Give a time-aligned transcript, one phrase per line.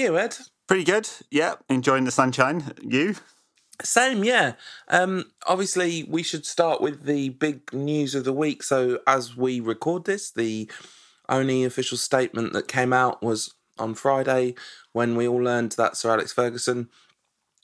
[0.00, 0.38] You, Ed?
[0.66, 1.10] Pretty good.
[1.30, 2.72] Yeah, enjoying the sunshine.
[2.82, 3.16] You?
[3.82, 4.54] Same, yeah.
[4.88, 8.62] Um, obviously, we should start with the big news of the week.
[8.62, 10.70] So, as we record this, the
[11.28, 14.54] only official statement that came out was on Friday
[14.92, 16.88] when we all learned that Sir Alex Ferguson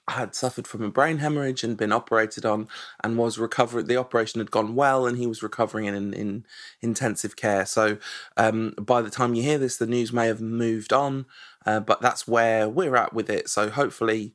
[0.09, 2.69] had suffered from a brain hemorrhage and been operated on
[3.03, 6.45] and was recovering the operation had gone well and he was recovering in, in
[6.81, 7.99] intensive care so
[8.37, 11.27] um, by the time you hear this the news may have moved on
[11.67, 14.33] uh, but that's where we're at with it so hopefully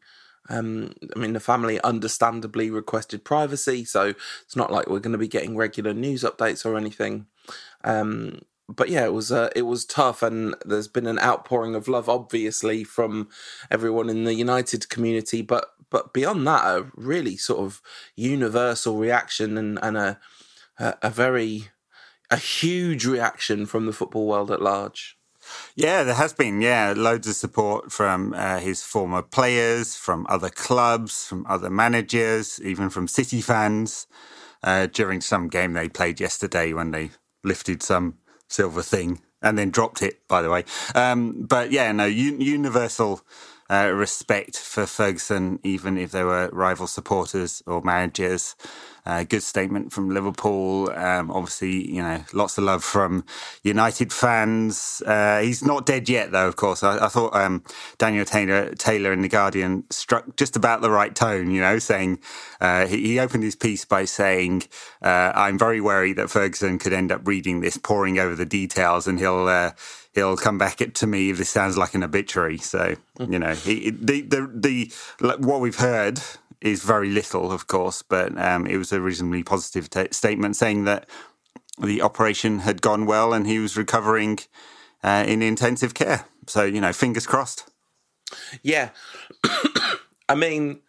[0.49, 4.13] um, I mean, the family understandably requested privacy, so
[4.43, 7.27] it's not like we're going to be getting regular news updates or anything.
[7.83, 8.41] Um,
[8.75, 12.09] but yeah, it was uh, it was tough, and there's been an outpouring of love,
[12.09, 13.29] obviously, from
[13.69, 15.41] everyone in the United community.
[15.41, 17.81] But but beyond that, a really sort of
[18.15, 20.19] universal reaction and and a
[20.79, 21.69] a, very
[22.29, 25.17] a huge reaction from the football world at large.
[25.75, 26.61] Yeah, there has been.
[26.61, 32.59] Yeah, loads of support from uh, his former players, from other clubs, from other managers,
[32.63, 34.07] even from City fans.
[34.63, 37.09] Uh, during some game they played yesterday when they
[37.43, 38.15] lifted some
[38.51, 40.65] silver thing and then dropped it, by the way.
[40.95, 43.21] Um, but yeah, no, un- universal
[43.71, 48.55] uh, respect for Ferguson, even if they were rival supporters or managers.
[49.05, 50.91] Uh, good statement from Liverpool.
[50.91, 53.25] Um, obviously, you know, lots of love from
[53.63, 55.01] United fans.
[55.05, 56.47] Uh, he's not dead yet, though.
[56.47, 57.63] Of course, I, I thought um,
[57.97, 61.49] Daniel Taylor, Taylor in the Guardian struck just about the right tone.
[61.49, 62.19] You know, saying
[62.59, 64.63] uh, he, he, opened his piece by saying,
[65.01, 69.07] uh, "I'm very worried that Ferguson could end up reading this, poring over the details,
[69.07, 69.71] and he'll." Uh,
[70.13, 72.57] he'll come back to me if this sounds like an obituary.
[72.57, 74.93] So you know, he, the the the
[75.37, 76.19] what we've heard
[76.61, 80.83] is very little, of course, but um, it was a reasonably positive t- statement saying
[80.85, 81.07] that
[81.79, 84.39] the operation had gone well and he was recovering
[85.03, 86.25] uh, in intensive care.
[86.47, 87.69] So, you know, fingers crossed.
[88.61, 88.89] Yeah.
[90.29, 90.81] I mean,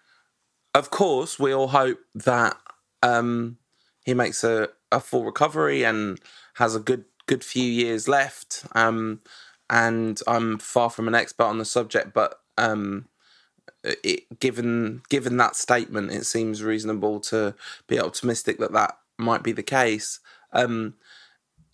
[0.75, 2.57] of course, we all hope that
[3.03, 3.59] um,
[4.05, 6.21] he makes a, a full recovery and
[6.55, 8.65] has a good good few years left.
[8.75, 9.21] Um,
[9.71, 13.09] and I'm far from an expert on the subject, but um,
[13.85, 17.55] it, given given that statement, it seems reasonable to
[17.87, 20.21] be optimistic that that might be the case.
[20.53, 20.95] Um,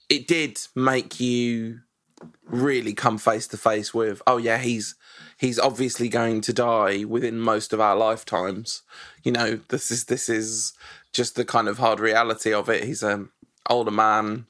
[0.09, 1.81] it did make you
[2.45, 4.95] really come face to face with, oh yeah, he's
[5.37, 8.83] he's obviously going to die within most of our lifetimes.
[9.23, 10.73] You know, this is this is
[11.13, 12.85] just the kind of hard reality of it.
[12.85, 13.31] He's an
[13.69, 14.47] older man.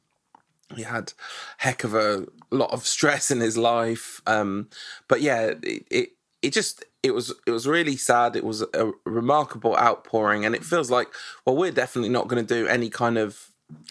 [0.76, 1.12] He had
[1.58, 4.20] heck of a lot of stress in his life.
[4.26, 4.68] Um,
[5.08, 6.08] but yeah, it, it
[6.42, 8.36] it just it was it was really sad.
[8.36, 11.08] It was a remarkable outpouring, and it feels like
[11.44, 13.50] well, we're definitely not going to do any kind of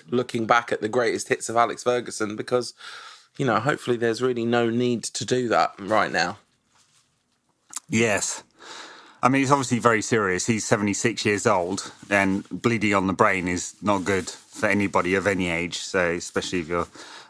[0.10, 2.74] looking back at the greatest hits of Alex Ferguson because
[3.38, 6.38] you know hopefully there's really no need to do that right now.
[7.90, 8.44] Yes.
[9.24, 10.46] I mean, it's obviously very serious.
[10.46, 15.26] He's 76 years old, and bleeding on the brain is not good for anybody of
[15.26, 15.80] any age.
[15.80, 16.88] So, especially if you're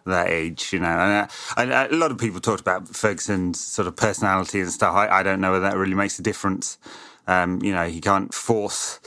[0.07, 0.87] that age, you know.
[0.87, 4.95] And, uh, uh, a lot of people talked about Ferguson's sort of personality and stuff.
[4.95, 6.77] I, I don't know whether that really makes a difference.
[7.27, 8.99] Um, you know, he can't force,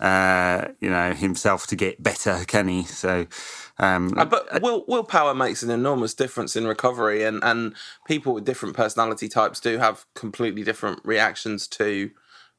[0.00, 2.82] uh, you know, himself to get better, can he?
[2.84, 3.26] So.
[3.80, 7.74] Um, uh, but will, willpower makes an enormous difference in recovery, and, and
[8.06, 12.10] people with different personality types do have completely different reactions to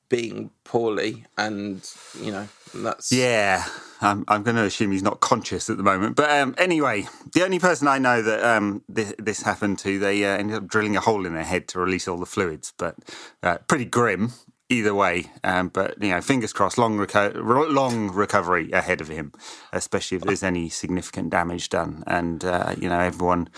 [0.09, 1.88] being poorly, and
[2.20, 3.66] you know that's yeah.
[4.02, 6.16] I'm, I'm going to assume he's not conscious at the moment.
[6.16, 10.24] But um, anyway, the only person I know that um, this, this, happened to, they
[10.24, 12.72] uh, ended up drilling a hole in their head to release all the fluids.
[12.78, 12.96] But
[13.44, 14.31] uh, pretty grim
[14.69, 15.25] either way.
[15.44, 17.36] Um, but you know, fingers crossed, long reco-
[17.74, 19.34] long recovery ahead of him,
[19.74, 22.04] especially if there's any significant damage done.
[22.07, 23.50] And uh, you know, everyone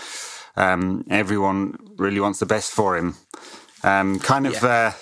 [0.56, 3.16] um, everyone really wants the best for him.
[3.84, 4.54] Um, kind of.
[4.54, 4.94] Yeah.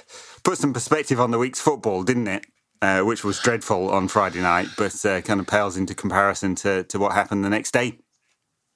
[0.42, 2.46] Put some perspective on the week's football, didn't it?
[2.82, 6.82] Uh, which was dreadful on Friday night, but uh, kind of pales into comparison to,
[6.84, 7.98] to what happened the next day.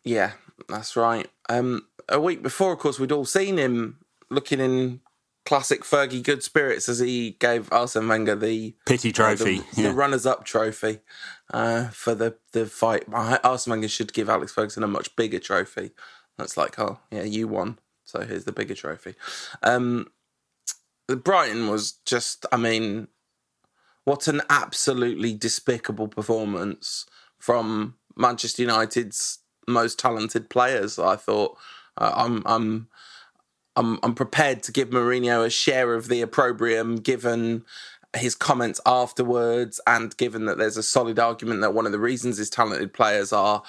[0.05, 0.33] Yeah,
[0.69, 1.27] that's right.
[1.49, 5.01] Um, a week before, of course, we'd all seen him looking in
[5.47, 9.89] classic Fergie good spirits as he gave Arsene Wenger the pity trophy, uh, the, yeah.
[9.89, 11.01] the runners-up trophy
[11.53, 13.05] uh, for the the fight.
[13.11, 15.93] Arsene Wenger should give Alex Ferguson a much bigger trophy.
[16.37, 19.15] That's like, oh yeah, you won, so here's the bigger trophy.
[19.63, 20.09] Um,
[21.09, 23.09] Brighton was just, I mean,
[24.05, 27.07] what an absolutely despicable performance
[27.39, 30.99] from Manchester United's most talented players.
[30.99, 31.57] I thought
[31.97, 32.89] uh, I'm I'm
[33.77, 37.65] I'm I'm prepared to give Mourinho a share of the opprobrium given
[38.15, 42.37] his comments afterwards, and given that there's a solid argument that one of the reasons
[42.37, 43.63] his talented players are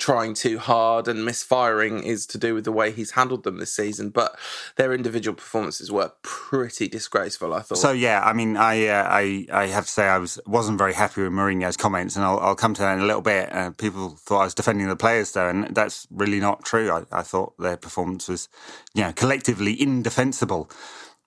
[0.00, 3.72] trying too hard and misfiring is to do with the way he's handled them this
[3.72, 4.10] season.
[4.10, 4.36] But
[4.76, 7.54] their individual performances were pretty disgraceful.
[7.54, 7.78] I thought.
[7.78, 10.94] So yeah, I mean, I uh, I I have to say I was wasn't very
[10.94, 13.52] happy with Mourinho's comments, and I'll, I'll come to that in a little bit.
[13.52, 16.90] Uh, people thought I was defending the players though, and that's really not true.
[16.90, 18.48] I, I thought their performance was,
[18.94, 20.70] you know, collectively indefensible.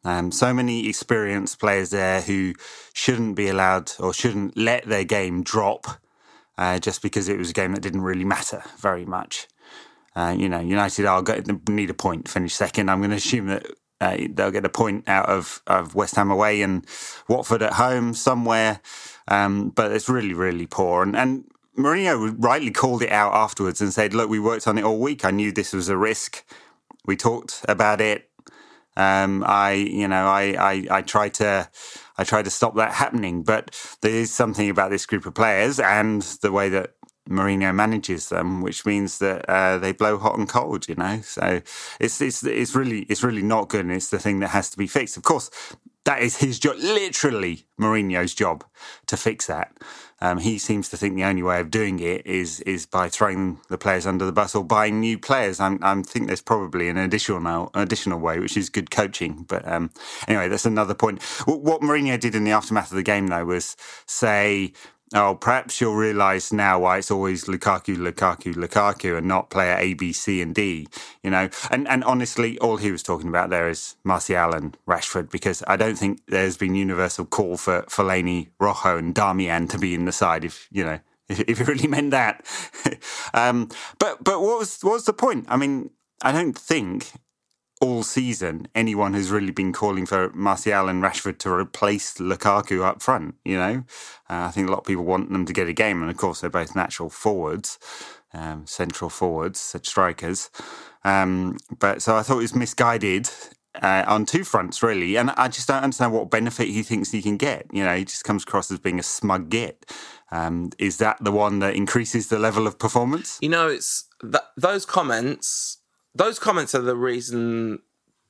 [0.06, 2.54] Um, so many experienced players there who
[2.94, 5.88] shouldn't be allowed or shouldn't let their game drop
[6.58, 9.48] uh, just because it was a game that didn't really matter very much.
[10.16, 12.90] Uh, you know, United are going to need a point, finish second.
[12.90, 13.66] I'm going to assume that
[14.00, 16.86] uh, they'll get a point out of, of West Ham away and
[17.28, 18.80] Watford at home somewhere.
[19.28, 21.02] Um, but it's really, really poor.
[21.02, 21.46] And, and
[21.78, 25.26] Mourinho rightly called it out afterwards and said, look, we worked on it all week.
[25.26, 26.44] I knew this was a risk.
[27.06, 28.30] We talked about it.
[28.96, 31.70] Um, I, you know, I, I, I try to,
[32.18, 33.44] I try to stop that happening.
[33.44, 36.94] But there is something about this group of players and the way that
[37.30, 40.88] Mourinho manages them, which means that uh, they blow hot and cold.
[40.90, 41.62] You know, so
[42.00, 44.78] it's it's it's really it's really not good, and it's the thing that has to
[44.78, 45.18] be fixed.
[45.18, 45.50] Of course,
[46.06, 48.64] that is his job, literally Mourinho's job
[49.08, 49.72] to fix that.
[50.22, 53.60] Um, he seems to think the only way of doing it is is by throwing
[53.70, 55.60] the players under the bus or buying new players.
[55.60, 59.46] I'm, I think there's probably an additional additional way, which is good coaching.
[59.48, 59.92] But um,
[60.28, 61.22] anyway, that's another point.
[61.46, 63.76] What Mourinho did in the aftermath of the game, though, was
[64.06, 64.72] say
[65.16, 69.94] Oh, perhaps you'll realise now why it's always Lukaku, Lukaku, Lukaku, and not player A,
[69.94, 70.88] B, C, and D.
[71.22, 75.30] You know, and and honestly, all he was talking about there is Martial and Rashford,
[75.30, 79.94] because I don't think there's been universal call for Fellaini, Rojo, and Darmian to be
[79.94, 80.44] in the side.
[80.44, 81.00] If you know,
[81.30, 82.44] if, if it really meant that.
[83.36, 83.70] um,
[84.00, 85.46] but but what was what was the point?
[85.48, 85.92] I mean,
[86.24, 87.12] I don't think
[87.84, 93.02] all season anyone has really been calling for Martial and Rashford to replace Lukaku up
[93.02, 93.36] front.
[93.44, 93.84] You know,
[94.30, 96.16] uh, I think a lot of people want them to get a game, and of
[96.16, 97.78] course they're both natural forwards,
[98.34, 100.50] um, central forwards, such strikers.
[101.04, 103.30] Um, but so I thought it was misguided.
[103.82, 107.24] Uh, on two fronts, really, and I just don't understand what benefit he thinks he
[107.24, 107.66] can get.
[107.74, 109.92] You know, he just comes across as being a smug git.
[110.32, 113.40] Um, is that the one that increases the level of performance?
[113.42, 115.80] You know, it's th- those comments
[116.16, 117.80] those comments are the reason.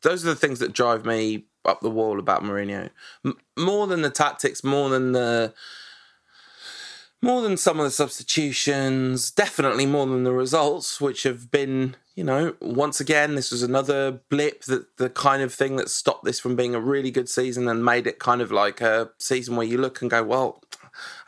[0.02, 2.90] Those are the things that drive me up the wall about Mourinho.
[3.26, 5.54] M- more than the tactics, more than the
[7.22, 12.24] more than some of the substitutions, definitely more than the results, which have been, you
[12.24, 16.42] know, once again, this was another blip that the kind of thing that stopped this
[16.42, 19.66] from being a really good season and made it kind of like a season where
[19.66, 20.62] you look and go, well,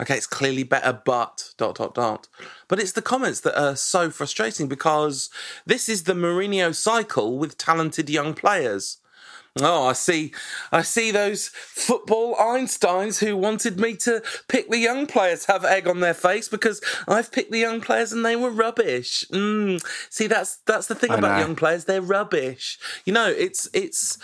[0.02, 2.28] okay, it's clearly better, but dot dot dot.
[2.68, 5.30] But it's the comments that are so frustrating because
[5.66, 8.98] this is the Mourinho cycle with talented young players.
[9.62, 10.34] Oh, I see.
[10.74, 15.88] I see those football Einsteins who wanted me to pick the young players have egg
[15.88, 19.24] on their face because I've picked the young players and they were rubbish.
[19.32, 19.82] Mm.
[20.10, 21.46] See, that's that's the thing I about know.
[21.46, 22.78] young players; they're rubbish.
[23.06, 24.18] You know, it's it's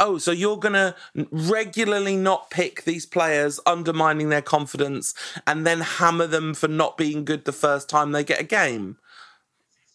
[0.00, 0.94] oh, so you're going to
[1.30, 5.14] regularly not pick these players, undermining their confidence,
[5.46, 8.98] and then hammer them for not being good the first time they get a game?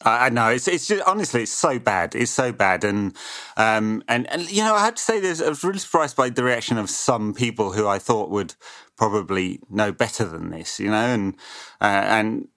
[0.03, 0.49] I know.
[0.49, 2.13] It's it's just honestly it's so bad.
[2.13, 2.83] It's so bad.
[2.83, 3.15] And
[3.57, 6.29] um and and you know I have to say this I was really surprised by
[6.29, 8.53] the reaction of some people who I thought would
[8.95, 10.97] probably know better than this you know?
[10.97, 11.35] And
[11.81, 12.47] uh, and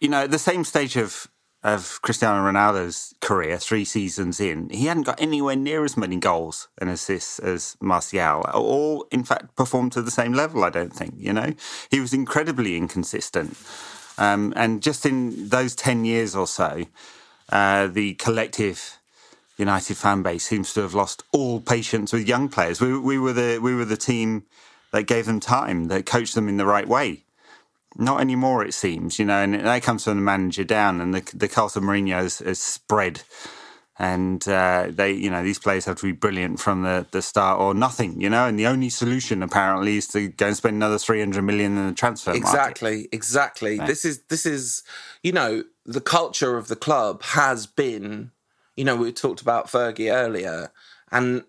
[0.00, 1.28] you know at the same stage of
[1.64, 6.68] of Cristiano Ronaldo's career, three seasons in, he hadn't got anywhere near as many goals
[6.78, 10.64] and assists as Martial, or in fact performed to the same level.
[10.64, 11.14] I don't think.
[11.16, 11.54] You know,
[11.90, 13.56] he was incredibly inconsistent,
[14.18, 16.84] um, and just in those ten years or so,
[17.50, 18.98] uh, the collective
[19.56, 22.80] United fan base seems to have lost all patience with young players.
[22.80, 24.44] We, we were the we were the team
[24.92, 27.24] that gave them time, that coached them in the right way.
[28.00, 31.20] Not anymore, it seems, you know, and that comes from the manager down, and the
[31.34, 33.22] the of Mourinho has, has spread,
[33.98, 37.58] and uh, they, you know, these players have to be brilliant from the, the start
[37.58, 40.96] or nothing, you know, and the only solution apparently is to go and spend another
[40.96, 43.08] three hundred million in the transfer exactly, market.
[43.12, 43.86] Exactly, exactly.
[43.88, 44.84] This is this is,
[45.24, 48.30] you know, the culture of the club has been,
[48.76, 50.70] you know, we talked about Fergie earlier,
[51.10, 51.42] and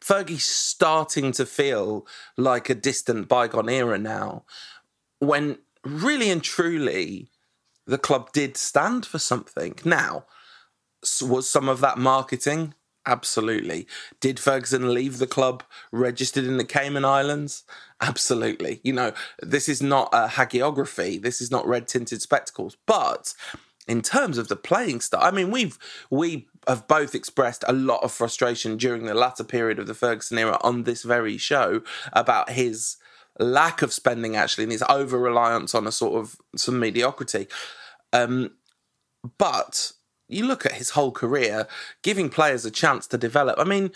[0.00, 2.06] Fergie's starting to feel
[2.36, 4.44] like a distant bygone era now
[5.22, 7.28] when really and truly
[7.86, 9.74] the club did stand for something.
[9.84, 10.26] Now,
[11.20, 12.74] was some of that marketing?
[13.06, 13.86] Absolutely.
[14.20, 17.64] Did Ferguson leave the club registered in the Cayman Islands?
[18.00, 18.80] Absolutely.
[18.84, 23.34] You know, this is not a hagiography, this is not red tinted spectacles, but
[23.88, 25.78] in terms of the playing style, I mean, we've
[26.10, 30.38] we have both expressed a lot of frustration during the latter period of the Ferguson
[30.38, 32.96] era on this very show about his
[33.38, 37.48] lack of spending actually and his over reliance on a sort of some mediocrity.
[38.12, 38.52] Um,
[39.38, 39.92] but
[40.32, 41.66] you look at his whole career,
[42.02, 43.58] giving players a chance to develop.
[43.58, 43.90] I mean,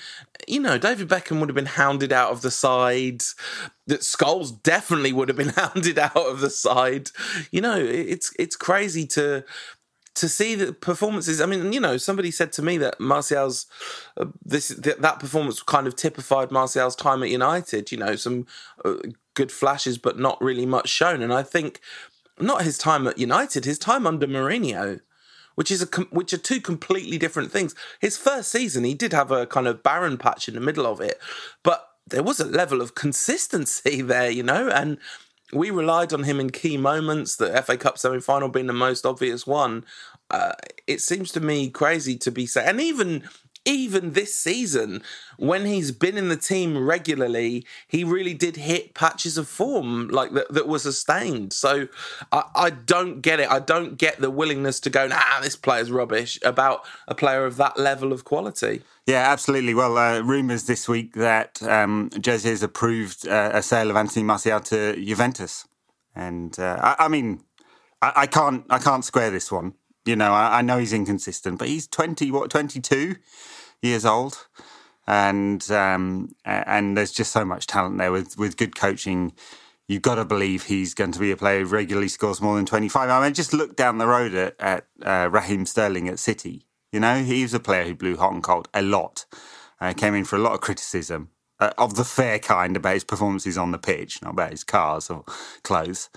[0.46, 3.22] you know, David Beckham would have been hounded out of the side.
[3.86, 7.10] That Scholes definitely would have been hounded out of the side.
[7.50, 9.44] You know, it's it's crazy to
[10.16, 11.40] to see the performances.
[11.40, 13.66] I mean, you know, somebody said to me that Martial's
[14.16, 17.92] uh, this th- that performance kind of typified Martial's time at United.
[17.92, 18.46] You know, some
[18.84, 18.96] uh,
[19.34, 21.22] good flashes, but not really much shown.
[21.22, 21.80] And I think
[22.38, 25.00] not his time at United, his time under Mourinho
[25.56, 27.74] which is a which are two completely different things.
[27.98, 31.00] His first season, he did have a kind of barren patch in the middle of
[31.00, 31.18] it,
[31.62, 34.98] but there was a level of consistency there, you know, and
[35.52, 37.36] we relied on him in key moments.
[37.36, 39.84] The FA Cup semi final being the most obvious one.
[40.30, 40.52] Uh,
[40.86, 43.28] it seems to me crazy to be saying, and even
[43.66, 45.02] even this season,
[45.36, 50.32] when he's been in the team regularly, he really did hit patches of form like
[50.32, 51.52] that that were sustained.
[51.52, 51.88] So
[52.32, 53.50] I, I don't get it.
[53.50, 57.56] I don't get the willingness to go, nah, this player's rubbish about a player of
[57.56, 58.82] that level of quality.
[59.06, 59.74] Yeah, absolutely.
[59.74, 64.24] Well, uh, rumours this week that um, Jose has approved uh, a sale of Anthony
[64.24, 65.66] Martial to Juventus,
[66.14, 67.42] and uh, I, I, mean,
[68.02, 69.74] I, I, can't, I can't square this one.
[70.04, 73.16] You know, I, know he's inconsistent, but he's twenty, what, twenty two
[73.82, 74.46] years old,
[75.06, 79.32] and um, and there's just so much talent there with with good coaching.
[79.88, 82.66] You've got to believe he's going to be a player who regularly scores more than
[82.66, 83.08] 25.
[83.08, 86.66] I mean, just look down the road at, at uh, Raheem Sterling at City.
[86.90, 89.26] You know, he was a player who blew hot and cold a lot.
[89.80, 93.04] Uh, came in for a lot of criticism uh, of the fair kind about his
[93.04, 95.24] performances on the pitch, not about his cars or
[95.62, 96.10] clothes.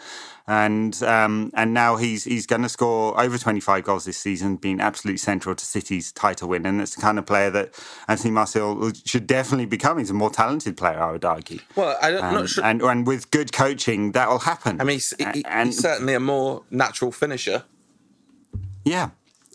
[0.48, 4.82] And um, and now he's he's going to score over 25 goals this season, being
[4.82, 6.66] absolutely central to City's title win.
[6.66, 10.00] And it's the kind of player that Anthony Martial should definitely become.
[10.00, 11.60] He's a more talented player, I would argue.
[11.76, 12.66] Well, I am um, not sure.
[12.66, 14.82] And, and with good coaching, that will happen.
[14.82, 17.64] I mean, he's, he, and, he's certainly a more natural finisher.
[18.84, 19.12] Yeah.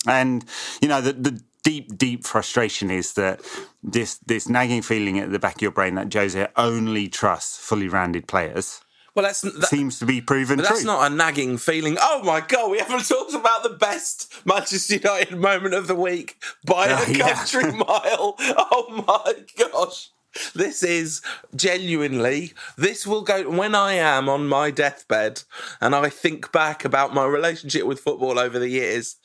[0.07, 0.45] And,
[0.81, 3.41] you know, the, the deep, deep frustration is that
[3.83, 7.89] this this nagging feeling at the back of your brain that Jose only trusts fully
[7.89, 8.81] rounded players.
[9.15, 10.57] Well, that's that, seems to be proven.
[10.57, 10.77] But true.
[10.77, 11.97] that's not a nagging feeling.
[12.01, 16.43] Oh my god, we haven't talked about the best Manchester United moment of the week
[16.65, 17.71] by uh, a country yeah.
[17.71, 18.37] mile.
[18.39, 20.11] Oh my gosh.
[20.55, 21.23] This is
[21.55, 25.43] genuinely, this will go when I am on my deathbed
[25.81, 29.17] and I think back about my relationship with football over the years.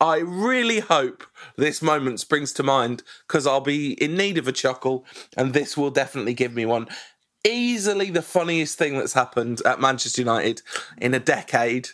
[0.00, 1.24] I really hope
[1.56, 5.04] this moment springs to mind because I'll be in need of a chuckle
[5.36, 6.88] and this will definitely give me one.
[7.44, 10.62] Easily the funniest thing that's happened at Manchester United
[10.98, 11.88] in a decade.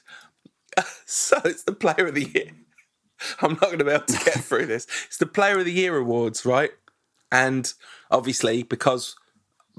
[1.06, 2.50] so it's the player of the year.
[3.40, 4.86] I'm not going to be able to get through this.
[5.06, 6.72] It's the player of the year awards, right?
[7.30, 7.72] And
[8.14, 9.16] obviously, because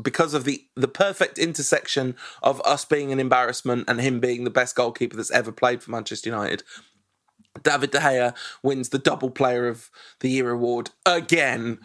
[0.01, 4.49] because of the the perfect intersection of us being an embarrassment and him being the
[4.49, 6.63] best goalkeeper that's ever played for Manchester United,
[7.63, 9.89] David De Gea wins the double player of
[10.19, 11.79] the year award again.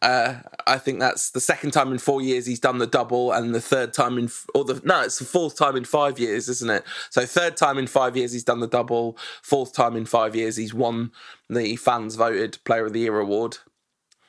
[0.00, 0.36] Uh,
[0.66, 3.60] I think that's the second time in four years he's done the double, and the
[3.60, 6.84] third time in or the no, it's the fourth time in five years, isn't it?
[7.10, 9.18] So third time in five years he's done the double.
[9.42, 11.10] Fourth time in five years he's won
[11.50, 13.58] the fans voted Player of the Year award.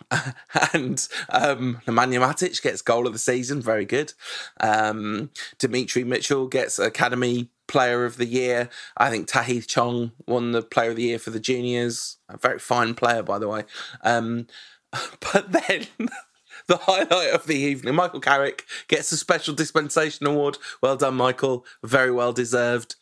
[0.73, 4.13] and um, Nemanja Matic gets goal of the season, very good.
[4.59, 8.69] Um, Demetri Mitchell gets Academy Player of the Year.
[8.95, 12.17] I think Tahith Chong won the Player of the Year for the juniors.
[12.29, 13.63] A very fine player, by the way.
[14.03, 14.47] Um,
[15.33, 15.87] but then.
[16.67, 17.95] the highlight of the evening.
[17.95, 20.57] Michael Carrick gets a special dispensation award.
[20.81, 21.65] Well done, Michael.
[21.83, 22.95] Very well deserved.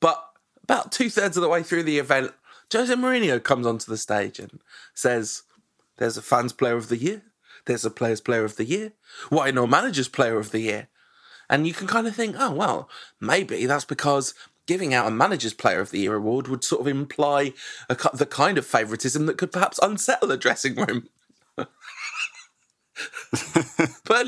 [0.00, 0.24] But
[0.62, 2.32] about two thirds of the way through the event,
[2.72, 4.60] Jose Mourinho comes onto the stage and
[4.94, 5.42] says,
[5.98, 7.22] There's a fans player of the year.
[7.64, 8.92] There's a players player of the year.
[9.28, 10.88] Why no managers player of the year?
[11.48, 12.88] And you can kind of think, oh, well,
[13.20, 14.34] maybe that's because
[14.66, 17.52] giving out a manager's player of the year award would sort of imply
[17.88, 21.08] a, the kind of favouritism that could perhaps unsettle a dressing room.
[21.56, 21.68] but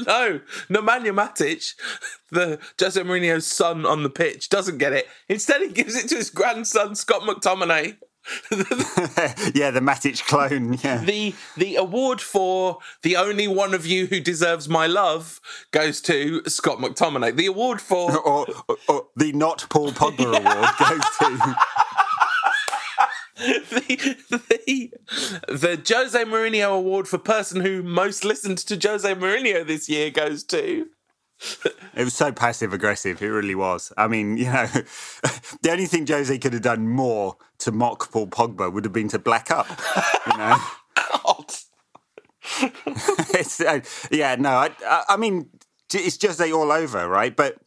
[0.07, 1.75] no, Nemanja Matic,
[2.31, 5.09] the Jose Mourinho's son on the pitch, doesn't get it.
[5.29, 7.97] Instead, he gives it to his grandson, Scott McTominay.
[9.55, 10.75] yeah, the Matic clone.
[10.75, 10.99] Yeah.
[10.99, 16.43] The the award for the only one of you who deserves my love goes to
[16.47, 17.37] Scott McTominay.
[17.37, 21.57] The award for or, or, or the not Paul Pogba award goes to.
[23.39, 24.93] the, the,
[25.49, 30.43] the Jose Mourinho award for person who most listened to Jose Mourinho this year goes
[30.45, 30.89] to
[31.95, 33.23] It was so passive aggressive.
[33.23, 33.92] It really was.
[33.97, 34.66] I mean, you know,
[35.62, 39.09] the only thing Jose could have done more to mock Paul Pogba would have been
[39.09, 39.68] to black up.
[40.26, 40.57] You know.
[43.35, 43.80] it's uh,
[44.11, 45.50] yeah, no, I, I mean,
[45.92, 47.35] it's Jose all over, right?
[47.35, 47.59] But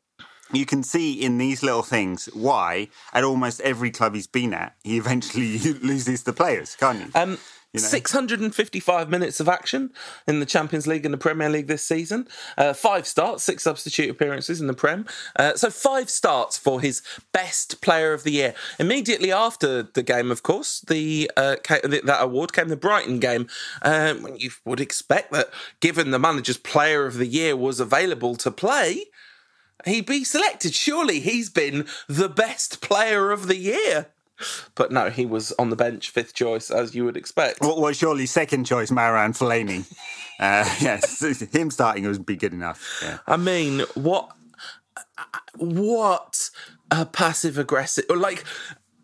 [0.52, 4.76] you can see in these little things why at almost every club he's been at,
[4.84, 7.12] he eventually loses the players, can't you?
[7.16, 7.38] Um,
[7.74, 7.88] you know?
[7.88, 9.92] 655 minutes of action
[10.28, 12.28] in the Champions League and the Premier League this season.
[12.58, 15.06] Uh, five starts, six substitute appearances in the Prem.
[15.38, 17.02] Uh, so five starts for his
[17.32, 18.54] best player of the year.
[18.78, 23.48] Immediately after the game, of course, the uh, that award came the Brighton game.
[23.82, 25.50] Um, you would expect that,
[25.80, 29.06] given the manager's player of the year was available to play,
[29.86, 30.74] he'd be selected.
[30.74, 34.08] Surely he's been the best player of the year.
[34.76, 37.62] But no, he was on the bench, fifth choice, as you would expect.
[37.62, 39.80] What was surely second choice, Marouane Fellaini?
[40.40, 41.22] uh, yes,
[41.54, 43.02] him starting would be good enough.
[43.02, 43.20] Yeah.
[43.28, 44.32] I mean, what,
[45.58, 46.50] what
[46.90, 48.44] a passive aggressive, like,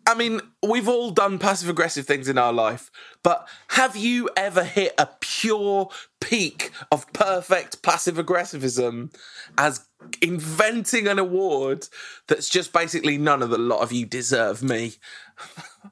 [0.08, 2.90] I mean, we've all done passive aggressive things in our life,
[3.22, 9.12] but have you ever hit a pure peak of perfect passive aggressivism
[9.58, 9.86] as
[10.22, 11.88] inventing an award
[12.26, 14.94] that's just basically none of the lot of you deserve me?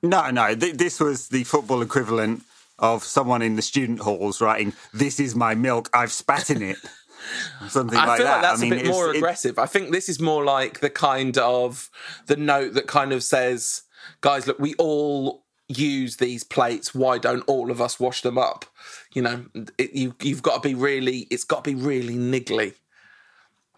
[0.02, 2.42] no, no, th- this was the football equivalent
[2.78, 6.76] of someone in the student halls writing, This is my milk, I've spat in it.
[7.68, 8.32] Something I like feel that.
[8.34, 9.58] like that's I mean, a bit more aggressive.
[9.58, 9.60] It...
[9.60, 11.90] I think this is more like the kind of
[12.26, 13.82] the note that kind of says,
[14.20, 16.94] guys, look, we all use these plates.
[16.94, 18.64] Why don't all of us wash them up?
[19.12, 19.46] You know,
[19.78, 21.26] it, you you've got to be really.
[21.30, 22.74] It's got to be really niggly.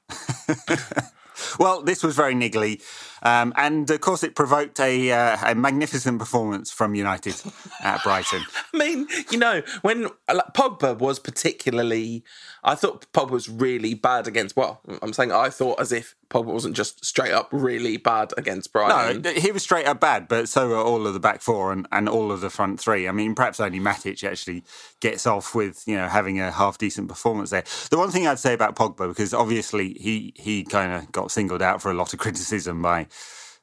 [1.59, 2.83] well, this was very niggly.
[3.23, 7.41] Um, and of course, it provoked a, uh, a magnificent performance from United
[7.83, 8.43] at Brighton.
[8.73, 12.25] I mean, you know, when like, Pogba was particularly,
[12.63, 14.57] I thought Pogba was really bad against.
[14.57, 18.73] Well, I'm saying I thought as if Pogba wasn't just straight up really bad against
[18.73, 19.23] Brighton.
[19.23, 21.89] No, he was straight up bad, but so were all of the back four and,
[21.91, 23.09] and all of the front three.
[23.09, 24.63] I mean, perhaps only Matic actually
[25.01, 27.65] gets off with you know having a half decent performance there.
[27.91, 31.63] The one thing I'd say about Pogba, because obviously he he kind of got singled
[31.63, 33.07] out for a lot of criticism by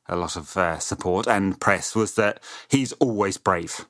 [0.07, 3.87] a lot of uh, support and press was that he's always brave,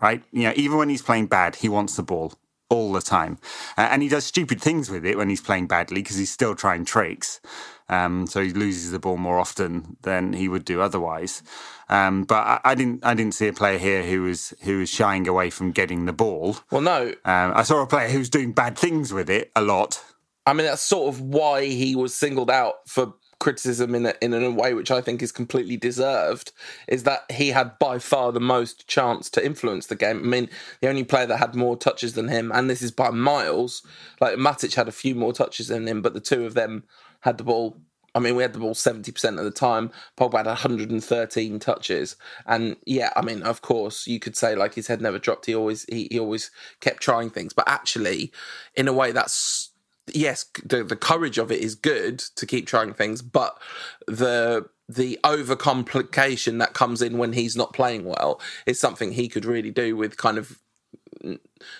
[0.00, 0.22] right?
[0.32, 2.34] You know, even when he's playing bad, he wants the ball
[2.68, 3.38] all the time,
[3.76, 6.56] uh, and he does stupid things with it when he's playing badly because he's still
[6.56, 7.40] trying tricks.
[7.88, 11.42] Um, so he loses the ball more often than he would do otherwise.
[11.88, 14.90] Um, but I, I, didn't, I didn't see a player here who was who was
[14.90, 16.58] shying away from getting the ball.
[16.70, 19.62] Well, no, um, I saw a player who was doing bad things with it a
[19.62, 20.02] lot.
[20.44, 24.34] I mean, that's sort of why he was singled out for criticism in a, in
[24.34, 26.52] a way which I think is completely deserved
[26.88, 30.18] is that he had by far the most chance to influence the game.
[30.18, 30.48] I mean,
[30.80, 33.82] the only player that had more touches than him, and this is by miles.
[34.20, 36.84] Like Matic had a few more touches than him, but the two of them
[37.20, 37.76] had the ball.
[38.14, 39.90] I mean, we had the ball seventy percent of the time.
[40.16, 44.34] Pogba had one hundred and thirteen touches, and yeah, I mean, of course, you could
[44.34, 45.46] say like his head never dropped.
[45.46, 46.50] He always he, he always
[46.80, 48.32] kept trying things, but actually,
[48.74, 49.70] in a way, that's
[50.12, 53.60] yes, the, the courage of it is good to keep trying things, but
[54.06, 59.44] the the overcomplication that comes in when he's not playing well is something he could
[59.44, 60.58] really do with kind of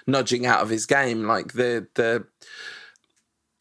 [0.07, 1.24] nudging out of his game.
[1.24, 2.27] Like the the.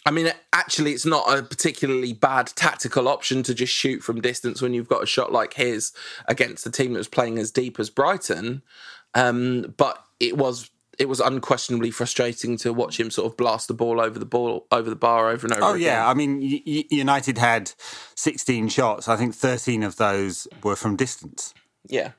[0.08, 4.62] I mean, actually, it's not a particularly bad tactical option to just shoot from distance
[4.62, 5.92] when you've got a shot like his
[6.30, 8.62] against a team that was playing as deep as Brighton.
[9.14, 13.74] Um, but it was it was unquestionably frustrating to watch him sort of blast the
[13.74, 15.66] ball over the ball over the bar over and over.
[15.66, 15.88] Oh again.
[15.88, 17.74] yeah, I mean United had
[18.16, 19.10] 16 shots.
[19.10, 21.54] I think 13 of those were from distance.
[21.86, 22.14] Yeah.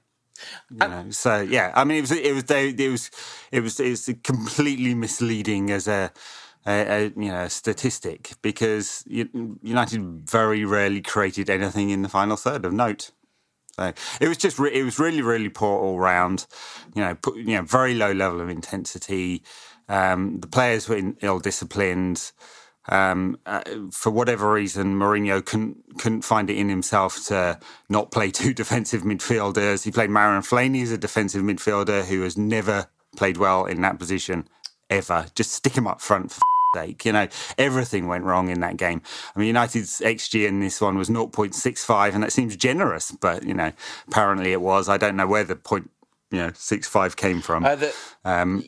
[0.71, 3.11] You know, so yeah, I mean it was it was it was
[3.51, 6.13] it was it was completely misleading as a,
[6.67, 12.65] a, a you know statistic because United very rarely created anything in the final third
[12.65, 13.11] of note.
[13.77, 16.47] So it was just re- it was really really poor all round.
[16.95, 19.43] You know, put, you know, very low level of intensity.
[19.89, 22.33] Um, the players were ill disciplined.
[22.91, 28.31] Um, uh, for whatever reason, Mourinho couldn't couldn't find it in himself to not play
[28.31, 29.85] two defensive midfielders.
[29.85, 33.99] He played Marouane Fellaini as a defensive midfielder who has never played well in that
[33.99, 34.49] position
[34.91, 35.27] ever.
[35.35, 36.41] Just stick him up front for
[36.75, 37.05] sake.
[37.05, 39.03] You know, everything went wrong in that game.
[39.35, 43.55] I mean, United's XG in this one was 0.65, and that seems generous, but, you
[43.55, 43.73] know,
[44.07, 44.89] apparently it was.
[44.89, 45.91] I don't know where the point,
[46.31, 47.65] you know, 65 came from.
[47.65, 48.63] Uh, the, um,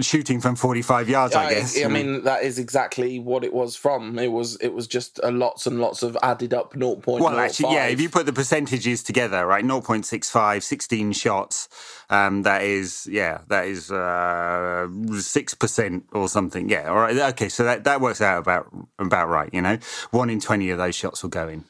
[0.00, 1.82] shooting from 45 yards, I, I, guess.
[1.82, 4.18] I mean, that is exactly what it was from.
[4.18, 7.20] It was it was just a lots and lots of added up 0.05.
[7.20, 11.68] Well, actually, yeah, if you put the percentages together, right, 0.65, 16 shots,
[12.10, 16.68] um, that is, yeah, that is uh, 6% or something.
[16.68, 17.16] Yeah, all right.
[17.16, 18.66] Okay, so that, that works out about,
[18.98, 19.78] about right, you know?
[20.10, 21.64] One in 20 of those shots will go in.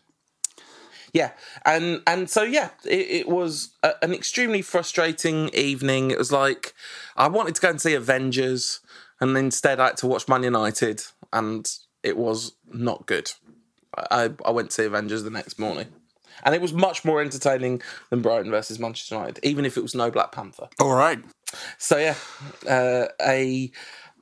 [1.16, 1.30] Yeah,
[1.64, 6.10] and and so yeah, it, it was a, an extremely frustrating evening.
[6.10, 6.74] It was like
[7.16, 8.80] I wanted to go and see Avengers,
[9.18, 11.66] and instead I had to watch Man United, and
[12.02, 13.30] it was not good.
[13.96, 15.86] I, I went to see Avengers the next morning,
[16.44, 19.94] and it was much more entertaining than Brighton versus Manchester United, even if it was
[19.94, 20.68] no Black Panther.
[20.78, 21.20] All right.
[21.78, 22.16] So yeah,
[22.68, 23.70] uh, a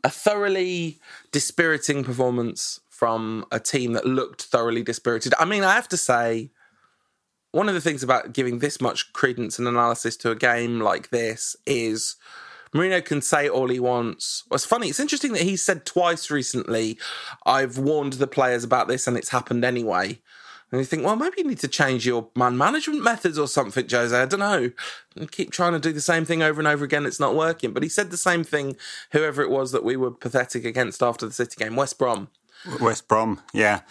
[0.04, 1.00] a thoroughly
[1.32, 5.34] dispiriting performance from a team that looked thoroughly dispirited.
[5.40, 6.52] I mean, I have to say
[7.54, 11.10] one of the things about giving this much credence and analysis to a game like
[11.10, 12.16] this is
[12.74, 14.42] Mourinho can say all he wants.
[14.50, 14.88] Well, it's funny.
[14.88, 16.98] It's interesting that he said twice recently,
[17.46, 20.20] "I've warned the players about this, and it's happened anyway."
[20.72, 23.86] And you think, well, maybe you need to change your man management methods or something,
[23.88, 24.16] Jose.
[24.16, 24.72] I don't know.
[25.14, 27.06] And keep trying to do the same thing over and over again.
[27.06, 27.72] It's not working.
[27.72, 28.76] But he said the same thing,
[29.12, 32.28] whoever it was that we were pathetic against after the City game, West Brom.
[32.80, 33.82] West Brom, yeah.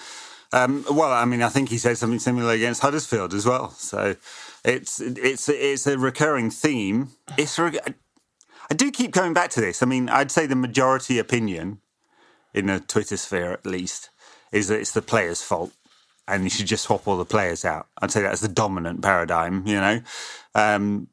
[0.53, 3.71] Um, well, I mean, I think he said something similar against Huddersfield as well.
[3.71, 4.15] So
[4.63, 7.09] it's it's it's a recurring theme.
[7.37, 9.81] It's I do keep coming back to this.
[9.81, 11.81] I mean, I'd say the majority opinion
[12.53, 14.09] in the Twitter sphere, at least,
[14.51, 15.73] is that it's the players' fault,
[16.27, 17.87] and you should just swap all the players out.
[17.99, 20.01] I'd say that's the dominant paradigm, you know.
[20.53, 21.07] Um,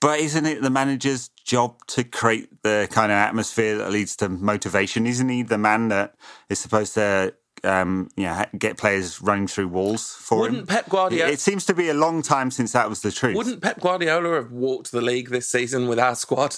[0.00, 4.28] but isn't it the manager's job to create the kind of atmosphere that leads to
[4.28, 5.06] motivation?
[5.06, 6.16] Isn't he the man that
[6.48, 7.32] is supposed to
[7.64, 10.66] um, you know, get players running through walls for Wouldn't him.
[10.66, 11.30] Pep Guardiola?
[11.30, 13.36] It, it, seems to be a long time since that was the truth.
[13.36, 16.56] Wouldn't Pep Guardiola have walked the league this season with our squad?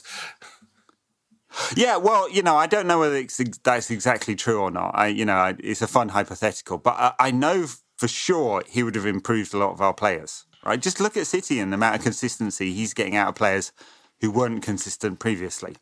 [1.76, 3.22] Yeah, well, you know, I don't know whether
[3.62, 4.92] that's exactly true or not.
[4.94, 8.82] I, you know, I, it's a fun hypothetical, but I, I know for sure he
[8.82, 10.46] would have improved a lot of our players.
[10.64, 10.80] Right?
[10.80, 13.72] Just look at City and the amount of consistency he's getting out of players
[14.20, 15.76] who weren't consistent previously.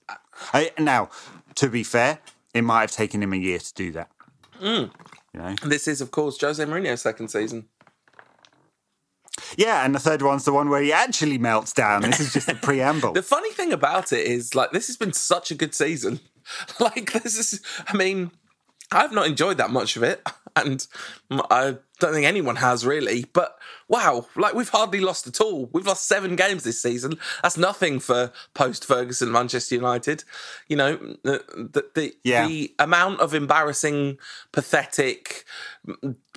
[0.52, 1.08] I, now,
[1.54, 2.18] to be fair,
[2.52, 4.10] it might have taken him a year to do that.
[4.60, 4.90] Mm.
[5.34, 5.54] You know?
[5.64, 7.66] This is, of course, Jose Mourinho's second season.
[9.56, 12.02] Yeah, and the third one's the one where he actually melts down.
[12.02, 13.12] This is just the preamble.
[13.12, 16.20] the funny thing about it is, like, this has been such a good season.
[16.80, 18.30] like, this is, I mean,
[18.90, 20.86] I've not enjoyed that much of it, and
[21.30, 23.26] I don't think anyone has really.
[23.32, 25.68] But wow, like we've hardly lost at all.
[25.72, 27.14] We've lost seven games this season.
[27.42, 30.24] That's nothing for post Ferguson Manchester United.
[30.68, 32.46] You know, the the, the, yeah.
[32.46, 34.18] the amount of embarrassing,
[34.52, 35.44] pathetic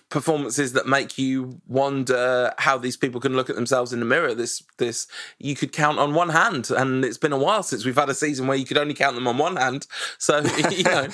[0.09, 4.33] performances that make you wonder how these people can look at themselves in the mirror.
[4.33, 5.07] This this
[5.39, 8.13] you could count on one hand, and it's been a while since we've had a
[8.13, 9.87] season where you could only count them on one hand.
[10.17, 10.39] So
[10.69, 11.07] you know,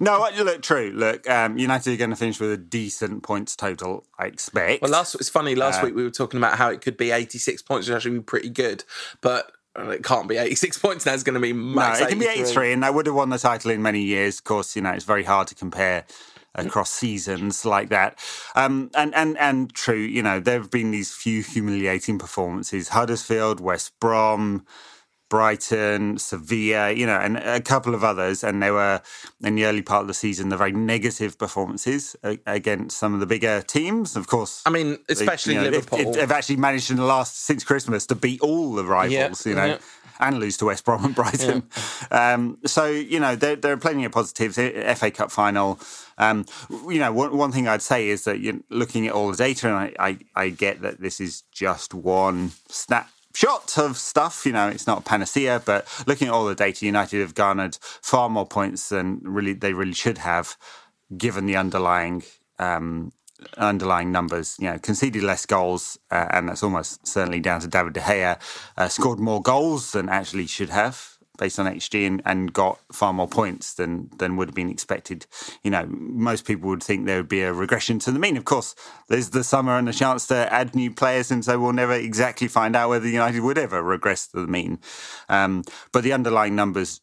[0.00, 0.92] no, look true.
[0.94, 4.06] Look, um, United are going to finish with a decent points total.
[4.18, 4.82] I expect.
[4.82, 5.54] Well, last it's funny.
[5.54, 7.94] Last uh, week we were talking about how it could be eighty six points, which
[7.94, 8.84] actually be pretty good,
[9.20, 11.14] but it can't be 86 points now.
[11.14, 12.34] It's going to be max No, it can 83.
[12.34, 14.38] be 83, and I would have won the title in many years.
[14.38, 16.04] Of course, you know, it's very hard to compare
[16.54, 18.18] across seasons like that.
[18.54, 23.60] Um, and and and true, you know, there have been these few humiliating performances: Huddersfield,
[23.60, 24.64] West Brom.
[25.30, 28.42] Brighton, Sevilla, you know, and a couple of others.
[28.42, 29.02] And they were
[29.42, 33.26] in the early part of the season, the very negative performances against some of the
[33.26, 34.16] bigger teams.
[34.16, 36.12] Of course, I mean, especially they, you know, Liverpool.
[36.12, 39.56] They've actually managed in the last since Christmas to beat all the rivals, yeah, you
[39.56, 39.66] know.
[39.66, 39.78] Yeah
[40.20, 41.64] and lose to West Brom and Brighton.
[42.10, 42.34] Yeah.
[42.34, 44.56] Um, so you know there, there, are plenty of positives.
[44.56, 45.78] FA Cup final.
[46.18, 46.46] Um,
[46.88, 49.68] you know, one, one, thing I'd say is that you're looking at all the data,
[49.68, 54.44] and I, I, I get that this is just one snapshot of stuff.
[54.44, 57.76] You know, it's not a panacea, but looking at all the data, United have garnered
[57.80, 60.56] far more points than really they really should have,
[61.16, 62.24] given the underlying
[62.58, 63.12] um,
[63.56, 64.56] underlying numbers.
[64.58, 68.40] You know, conceded less goals, uh, and that's almost certainly down to David De Gea.
[68.76, 73.12] Uh, scored more goals than actually should have based on XG and, and got far
[73.12, 75.24] more points than than would have been expected.
[75.62, 78.36] You know, most people would think there would be a regression to the mean.
[78.36, 78.74] Of course,
[79.08, 82.48] there's the summer and the chance to add new players, and so we'll never exactly
[82.48, 84.80] find out whether United would ever regress to the mean.
[85.28, 87.00] Um, but the underlying numbers,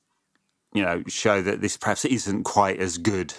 [0.73, 3.33] you know, show that this perhaps isn't quite as good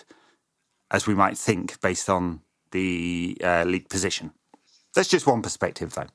[0.90, 2.40] as we might think based on
[2.76, 4.32] the uh, league position.
[4.94, 6.08] That's just one perspective, though.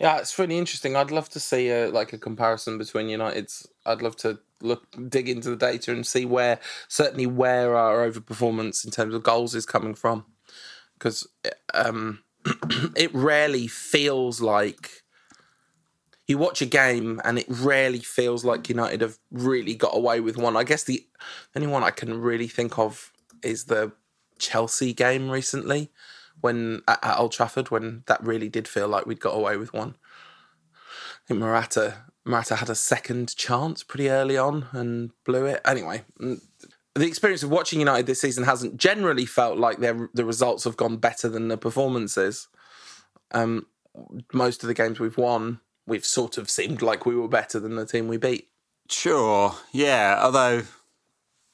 [0.00, 0.96] Yeah, it's really interesting.
[0.96, 3.68] I'd love to see a, like a comparison between United's.
[3.84, 8.84] I'd love to look dig into the data and see where certainly where our overperformance
[8.84, 10.24] in terms of goals is coming from,
[10.94, 11.28] because
[11.74, 12.24] um,
[12.96, 15.02] it rarely feels like
[16.26, 20.38] you watch a game and it rarely feels like United have really got away with
[20.38, 20.56] one.
[20.56, 21.06] I guess the
[21.54, 23.92] only one I can really think of is the
[24.42, 25.90] Chelsea game recently
[26.40, 29.72] when at, at Old Trafford when that really did feel like we'd got away with
[29.72, 29.96] one.
[30.74, 35.60] I think Morata Morata had a second chance pretty early on and blew it.
[35.64, 36.40] Anyway, mm,
[36.94, 40.76] the experience of watching United this season hasn't generally felt like their the results have
[40.76, 42.48] gone better than the performances.
[43.32, 43.66] Um,
[44.32, 47.76] most of the games we've won, we've sort of seemed like we were better than
[47.76, 48.48] the team we beat.
[48.88, 50.20] Sure, yeah.
[50.22, 50.62] Although,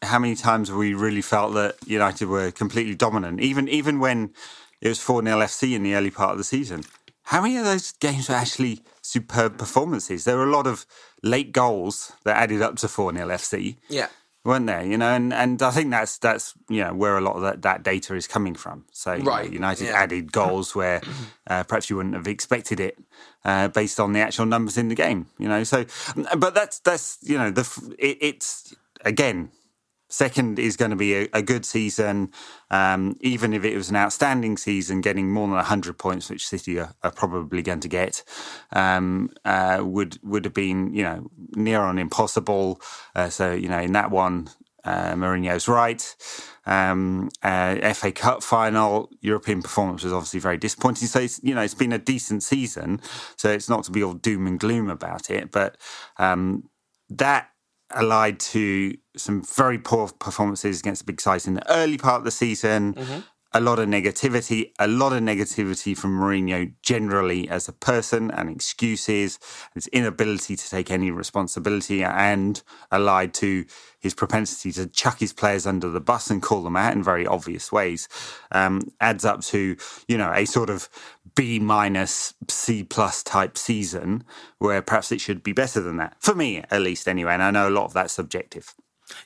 [0.02, 3.40] how many times have we really felt that United were completely dominant?
[3.40, 4.32] Even even when
[4.80, 6.84] it was 4 0 FC in the early part of the season.
[7.24, 10.24] How many of those games were actually superb performances?
[10.24, 10.86] There were a lot of
[11.22, 13.76] late goals that added up to 4 0 FC.
[13.88, 14.08] Yeah
[14.48, 14.84] weren't there?
[14.84, 17.62] You know, and, and I think that's that's you know where a lot of that,
[17.62, 18.84] that data is coming from.
[18.92, 19.46] So right.
[19.46, 20.02] know, United yeah.
[20.02, 21.00] added goals where
[21.46, 22.98] uh, perhaps you wouldn't have expected it
[23.44, 25.26] uh, based on the actual numbers in the game.
[25.38, 25.84] You know, so
[26.36, 29.50] but that's that's you know the it, it's again
[30.08, 32.32] Second is going to be a, a good season,
[32.70, 36.78] um, even if it was an outstanding season, getting more than 100 points, which City
[36.78, 38.24] are, are probably going to get,
[38.72, 42.80] um, uh, would would have been you know near on impossible.
[43.14, 44.48] Uh, so you know in that one,
[44.84, 46.16] uh, Mourinho's right.
[46.64, 51.08] Um, uh, FA Cup final, European performance was obviously very disappointing.
[51.08, 53.00] So it's, you know it's been a decent season.
[53.36, 55.76] So it's not to be all doom and gloom about it, but
[56.16, 56.68] um,
[57.10, 57.50] that
[57.92, 62.24] allied to some very poor performances against the big sides in the early part of
[62.24, 62.94] the season.
[62.94, 63.20] Mm-hmm.
[63.54, 68.50] A lot of negativity, a lot of negativity from Mourinho generally as a person and
[68.50, 69.38] excuses,
[69.72, 73.64] his inability to take any responsibility, and allied to
[74.00, 77.26] his propensity to chuck his players under the bus and call them out in very
[77.26, 78.06] obvious ways,
[78.52, 80.90] um, adds up to, you know, a sort of
[81.38, 84.24] B minus C plus type season
[84.58, 86.16] where perhaps it should be better than that.
[86.18, 88.74] For me at least anyway and I know a lot of that's subjective.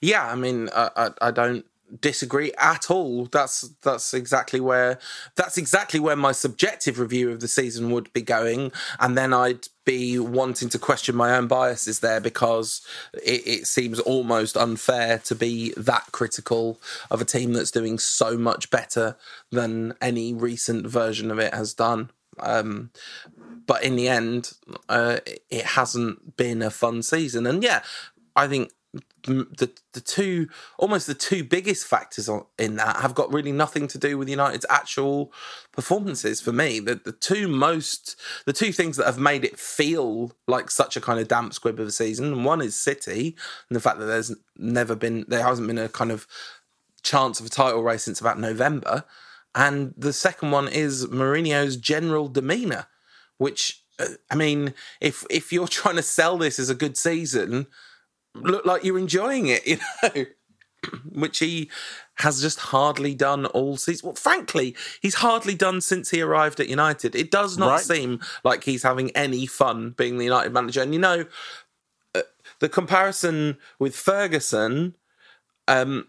[0.02, 1.64] Yeah I mean I, I, I don't
[2.00, 4.98] disagree at all that's that's exactly where
[5.36, 9.68] that's exactly where my subjective review of the season would be going and then I'd
[9.84, 15.34] be wanting to question my own biases there because it, it, seems almost unfair to
[15.34, 19.16] be that critical of a team that's doing so much better
[19.50, 22.10] than any recent version of it has done.
[22.38, 22.90] Um,
[23.66, 24.52] but in the end,
[24.88, 25.18] uh,
[25.50, 27.46] it hasn't been a fun season.
[27.46, 27.82] And yeah,
[28.36, 28.70] I think
[29.24, 33.98] the the two almost the two biggest factors in that have got really nothing to
[33.98, 35.32] do with United's actual
[35.72, 36.80] performances for me.
[36.80, 41.00] The the two most the two things that have made it feel like such a
[41.00, 42.44] kind of damp squib of a season.
[42.44, 43.36] One is City
[43.68, 46.26] and the fact that there's never been there hasn't been a kind of
[47.02, 49.04] chance of a title race since about November.
[49.54, 52.86] And the second one is Mourinho's general demeanour,
[53.36, 57.66] which uh, I mean, if if you're trying to sell this as a good season,
[58.34, 60.26] look like you're enjoying it, you know.
[61.12, 61.70] Which he
[62.16, 64.08] has just hardly done all season.
[64.08, 67.14] Well, frankly, he's hardly done since he arrived at United.
[67.14, 67.80] It does not right.
[67.80, 70.82] seem like he's having any fun being the United manager.
[70.82, 71.24] And you know,
[72.16, 72.22] uh,
[72.58, 74.96] the comparison with Ferguson,
[75.68, 76.08] um,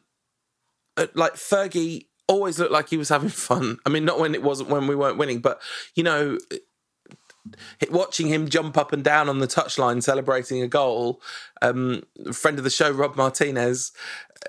[0.98, 3.78] uh, like Fergie always looked like he was having fun.
[3.86, 5.62] I mean, not when it wasn't when we weren't winning, but
[5.96, 6.40] you know,
[7.90, 11.22] watching him jump up and down on the touchline celebrating a goal.
[11.62, 13.92] Um, friend of the show, Rob Martinez,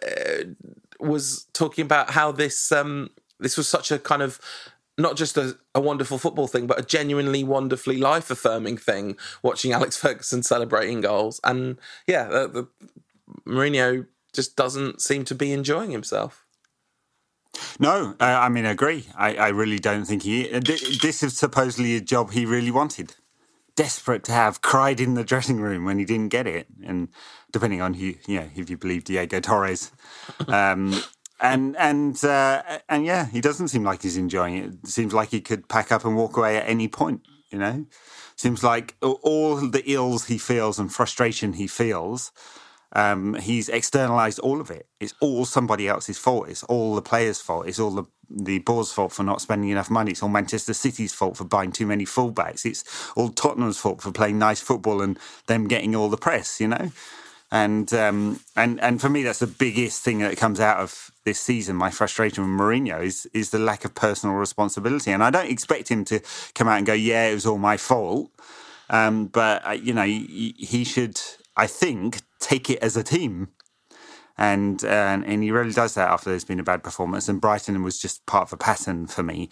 [0.02, 0.44] uh,
[1.00, 4.40] was talking about how this um, this was such a kind of
[4.96, 9.16] not just a, a, wonderful football thing, but a genuinely wonderfully life affirming thing.
[9.42, 12.68] Watching Alex Ferguson celebrating goals, and yeah, the, the
[13.46, 16.43] Mourinho just doesn't seem to be enjoying himself.
[17.78, 19.06] No, uh, I mean, I agree.
[19.16, 20.46] I, I really don't think he.
[20.48, 23.14] This is supposedly a job he really wanted.
[23.76, 27.08] Desperate to have, cried in the dressing room when he didn't get it, and
[27.52, 29.90] depending on who, yeah, if you believe Diego Torres,
[30.46, 31.02] um,
[31.40, 34.86] and and uh, and yeah, he doesn't seem like he's enjoying it.
[34.86, 37.22] Seems like he could pack up and walk away at any point.
[37.50, 37.86] You know,
[38.36, 42.30] seems like all the ills he feels and frustration he feels
[42.94, 44.86] um, he's externalized all of it.
[45.00, 46.48] It's all somebody else's fault.
[46.48, 47.66] It's all the players' fault.
[47.66, 50.12] It's all the the board's fault for not spending enough money.
[50.12, 52.64] It's all Manchester City's fault for buying too many fullbacks.
[52.64, 56.60] It's all Tottenham's fault for playing nice football and them getting all the press.
[56.60, 56.92] You know,
[57.50, 61.40] and um, and and for me, that's the biggest thing that comes out of this
[61.40, 61.76] season.
[61.76, 65.88] My frustration with Mourinho is is the lack of personal responsibility, and I don't expect
[65.88, 66.20] him to
[66.54, 68.30] come out and go, "Yeah, it was all my fault."
[68.88, 71.20] Um, but uh, you know, he, he should,
[71.56, 73.48] I think, take it as a team
[74.36, 77.28] And, and he really does that after there's been a bad performance.
[77.28, 79.50] And Brighton was just part of a pattern for me.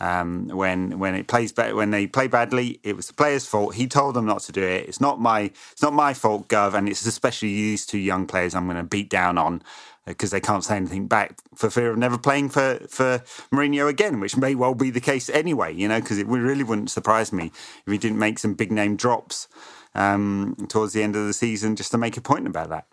[0.00, 3.76] Um, when when it plays ba- when they play badly, it was the players' fault.
[3.76, 4.88] He told them not to do it.
[4.88, 8.54] It's not my it's not my fault, Gov, and it's especially these two young players
[8.54, 9.62] I'm going to beat down on
[10.06, 13.20] because they can't say anything back for fear of never playing for for
[13.52, 15.72] Mourinho again, which may well be the case anyway.
[15.74, 17.52] You know, because it really wouldn't surprise me
[17.86, 19.48] if he didn't make some big name drops
[19.94, 22.86] um, towards the end of the season just to make a point about that.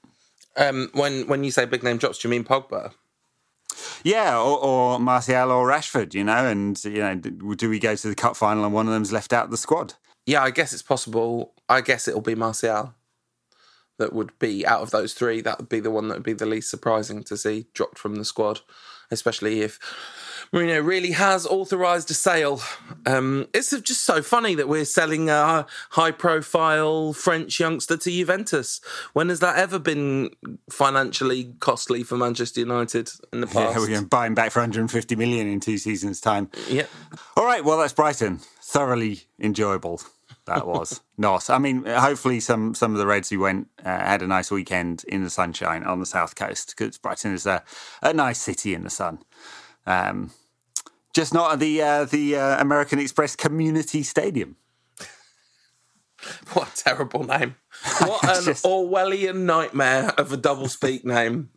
[0.57, 2.93] Um, when when you say big name drops, do you mean Pogba?
[4.03, 8.07] Yeah, or, or Martial or Rashford, you know, and you know, do we go to
[8.07, 9.93] the cup final and one of them's left out of the squad?
[10.25, 11.53] Yeah, I guess it's possible.
[11.69, 12.93] I guess it'll be Martial
[13.97, 15.41] that would be out of those three.
[15.41, 18.15] That would be the one that would be the least surprising to see dropped from
[18.15, 18.61] the squad,
[19.11, 19.79] especially if
[20.53, 22.61] Mourinho really has authorised a sale.
[23.05, 28.81] Um, it's just so funny that we're selling a high-profile French youngster to Juventus.
[29.13, 30.31] When has that ever been
[30.69, 33.75] financially costly for Manchester United in the past?
[33.75, 36.49] Yeah, we're going to buy him back for 150 million in two seasons' time.
[36.67, 36.87] Yeah.
[37.37, 37.63] All right.
[37.63, 38.39] Well, that's Brighton.
[38.61, 40.01] Thoroughly enjoyable.
[40.45, 41.49] That was not.
[41.49, 45.05] I mean, hopefully some some of the Reds who went uh, had a nice weekend
[45.07, 47.63] in the sunshine on the south coast because Brighton is a,
[48.01, 49.19] a nice city in the sun.
[49.85, 50.31] Um,
[51.13, 54.55] just not at the uh, the uh, American Express Community Stadium.
[56.53, 57.55] What a terrible name!
[57.99, 61.49] What an just- Orwellian nightmare of a double speak name.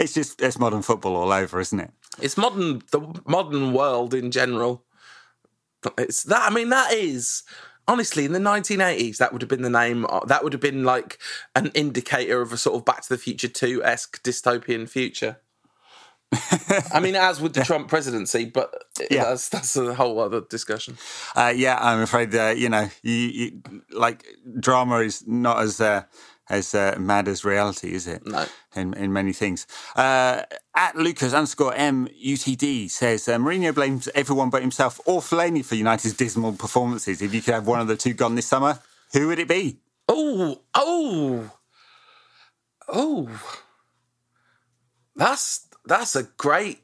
[0.00, 1.90] It's just it's modern football all over, isn't it?
[2.20, 4.84] It's modern, the modern world in general.
[5.98, 6.50] It's that.
[6.50, 7.42] I mean, that is
[7.86, 9.18] honestly in the 1980s.
[9.18, 10.06] That would have been the name.
[10.08, 11.18] uh, That would have been like
[11.54, 15.36] an indicator of a sort of Back to the Future Two esque dystopian future.
[16.92, 18.72] I mean, as with the Trump presidency, but
[19.10, 19.24] Yeah.
[19.24, 20.98] that's that's a whole other discussion.
[21.34, 23.62] Uh, yeah, I'm afraid that you know, you, you,
[23.92, 24.24] like
[24.58, 26.02] drama is not as uh,
[26.48, 28.26] as uh, mad as reality, is it?
[28.26, 28.44] No.
[28.74, 29.66] In in many things.
[29.94, 30.42] Uh,
[30.74, 35.76] at Lucas underscore M UTD says uh, Mourinho blames everyone but himself or Fellaini for
[35.76, 37.22] United's dismal performances.
[37.22, 38.80] If you could have one of the two gone this summer,
[39.12, 39.78] who would it be?
[40.08, 41.50] Oh, oh,
[42.88, 43.28] oh.
[45.16, 46.80] That's that's a great.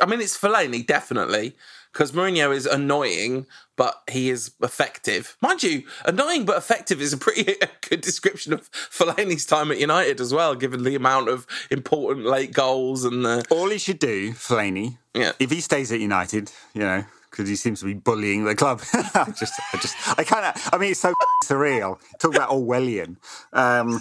[0.00, 1.56] I mean, it's Fellaini definitely
[1.92, 5.36] because Mourinho is annoying, but he is effective.
[5.42, 7.54] Mind you, annoying but effective is a pretty
[7.88, 12.52] good description of Fellaini's time at United as well, given the amount of important late
[12.52, 13.44] goals and the.
[13.50, 15.32] All he should do, Fellaini, Yeah.
[15.38, 18.80] if he stays at United, you know, because he seems to be bullying the club.
[18.94, 21.12] I just, I just, I kind of, I mean, it's so
[21.44, 21.98] surreal.
[22.20, 23.16] Talk about Orwellian.
[23.52, 24.00] Um,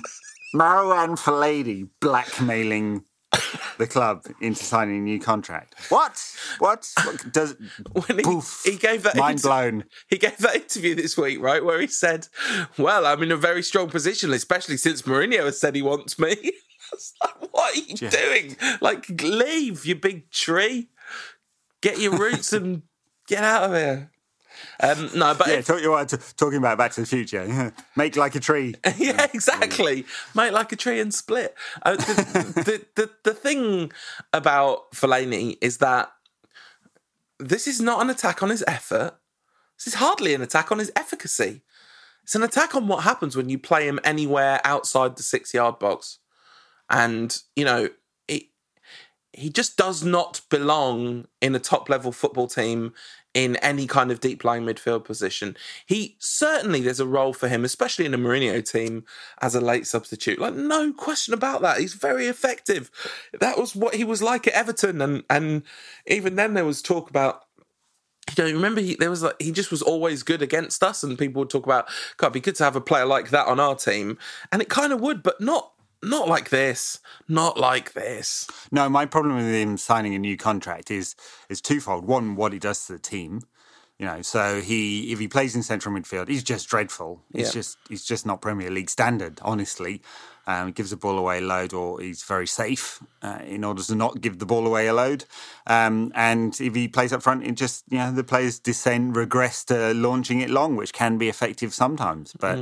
[0.56, 3.04] Marouane Fellaini blackmailing
[3.78, 5.76] the club into signing a new contract.
[5.90, 6.22] What?
[6.60, 6.90] What?
[7.04, 7.56] what does
[7.92, 8.62] When he, Poof.
[8.66, 9.84] he gave that mind inter- blown?
[10.08, 12.28] He gave that interview this week, right, where he said,
[12.78, 16.52] "Well, I'm in a very strong position, especially since Mourinho has said he wants me."
[17.22, 18.10] Like, what are you Yeah.
[18.10, 18.58] doing?
[18.82, 20.90] Like, leave, you big tree.
[21.82, 22.82] Get your roots and
[23.28, 24.10] get out of here.
[24.82, 27.74] Um, no, but Yeah, if- talk, you are t- talking about Back to the Future.
[27.96, 28.76] Make like a tree.
[28.98, 30.06] yeah, exactly.
[30.36, 31.56] Make like a tree and split.
[31.82, 32.54] Uh, the,
[32.96, 33.92] the, the the thing
[34.34, 36.12] about Fellaini is that
[37.40, 39.16] this is not an attack on his effort.
[39.78, 41.62] This is hardly an attack on his efficacy.
[42.24, 45.80] It's an attack on what happens when you play him anywhere outside the six yard
[45.80, 46.20] box.
[46.90, 47.90] And, you know,
[48.28, 48.44] it,
[49.34, 52.94] he just does not belong in a top level football team
[53.40, 55.56] in any kind of deep lying midfield position.
[55.86, 59.06] He certainly there's a role for him, especially in a Mourinho team
[59.42, 60.40] as a late substitute.
[60.40, 61.80] Like no question about that.
[61.80, 62.92] He's very effective.
[63.40, 65.64] That was what he was like at Everton, and and
[66.06, 67.46] even then there was talk about.
[68.38, 71.18] You know, remember he, there was like he just was always good against us, and
[71.18, 73.60] people would talk about, God, it'd be good to have a player like that on
[73.60, 74.18] our team,
[74.52, 75.72] and it kind of would, but not
[76.04, 78.48] not like this, not like this.
[78.72, 81.16] No, my problem with him signing a new contract is
[81.50, 82.06] is twofold.
[82.06, 83.42] One, what he does to the team.
[83.98, 87.22] You know, so he if he plays in central midfield, he's just dreadful.
[87.34, 87.62] He's Yeah.
[87.62, 90.02] just he's just not Premier League standard, honestly.
[90.50, 93.94] Um, gives the ball away a load, or he's very safe uh, in order to
[93.94, 95.26] not give the ball away a load.
[95.68, 99.64] Um, and if he plays up front, it just you know the players descend, regress
[99.66, 102.58] to launching it long, which can be effective sometimes, but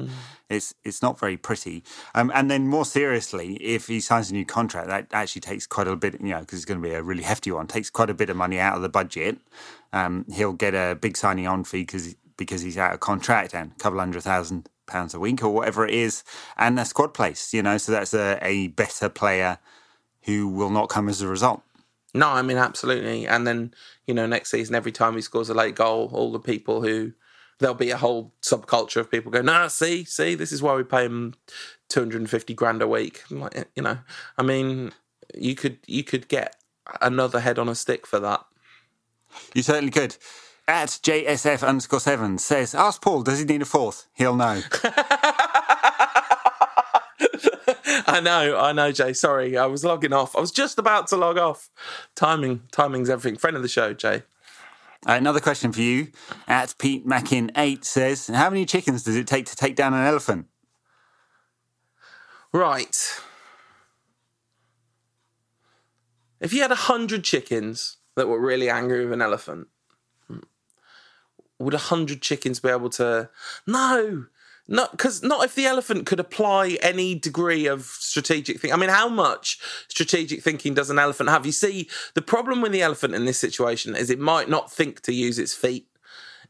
[0.49, 1.81] it's it's not very pretty.
[2.13, 5.87] Um, and then more seriously, if he signs a new contract, that actually takes quite
[5.87, 8.09] a bit, you know, because it's going to be a really hefty one, takes quite
[8.09, 9.37] a bit of money out of the budget.
[9.93, 13.71] Um, he'll get a big signing on fee because because he's out of contract and
[13.71, 16.23] a couple hundred thousand pounds a week or whatever it is,
[16.57, 19.59] and a squad place, you know, so that's a, a better player
[20.23, 21.61] who will not come as a result.
[22.13, 23.27] No, I mean absolutely.
[23.27, 23.73] And then
[24.05, 27.13] you know, next season, every time he scores a late goal, all the people who
[27.59, 30.83] there'll be a whole subculture of people going, "Nah, see, see, this is why we
[30.83, 31.33] pay him
[31.89, 33.99] 250 grand a week." Like, you know,
[34.37, 34.91] I mean,
[35.35, 36.55] you could you could get
[37.01, 38.45] another head on a stick for that.
[39.53, 40.15] You certainly could.
[40.69, 44.07] At JSF underscore seven says, ask Paul, does he need a fourth?
[44.13, 44.61] He'll know.
[48.05, 49.13] I know, I know, Jay.
[49.13, 50.35] Sorry, I was logging off.
[50.35, 51.69] I was just about to log off.
[52.15, 53.37] Timing, timing's everything.
[53.37, 54.23] Friend of the show, Jay.
[55.07, 56.09] Uh, another question for you.
[56.49, 60.05] At Pete Mackin eight says, how many chickens does it take to take down an
[60.05, 60.47] elephant?
[62.51, 63.21] Right.
[66.41, 69.67] If you had a hundred chickens that were really angry with an elephant,
[71.59, 73.29] would a hundred chickens be able to?
[73.65, 74.25] No,
[74.67, 78.73] not because not if the elephant could apply any degree of strategic thing.
[78.73, 81.45] I mean, how much strategic thinking does an elephant have?
[81.45, 85.01] You see, the problem with the elephant in this situation is it might not think
[85.01, 85.87] to use its feet.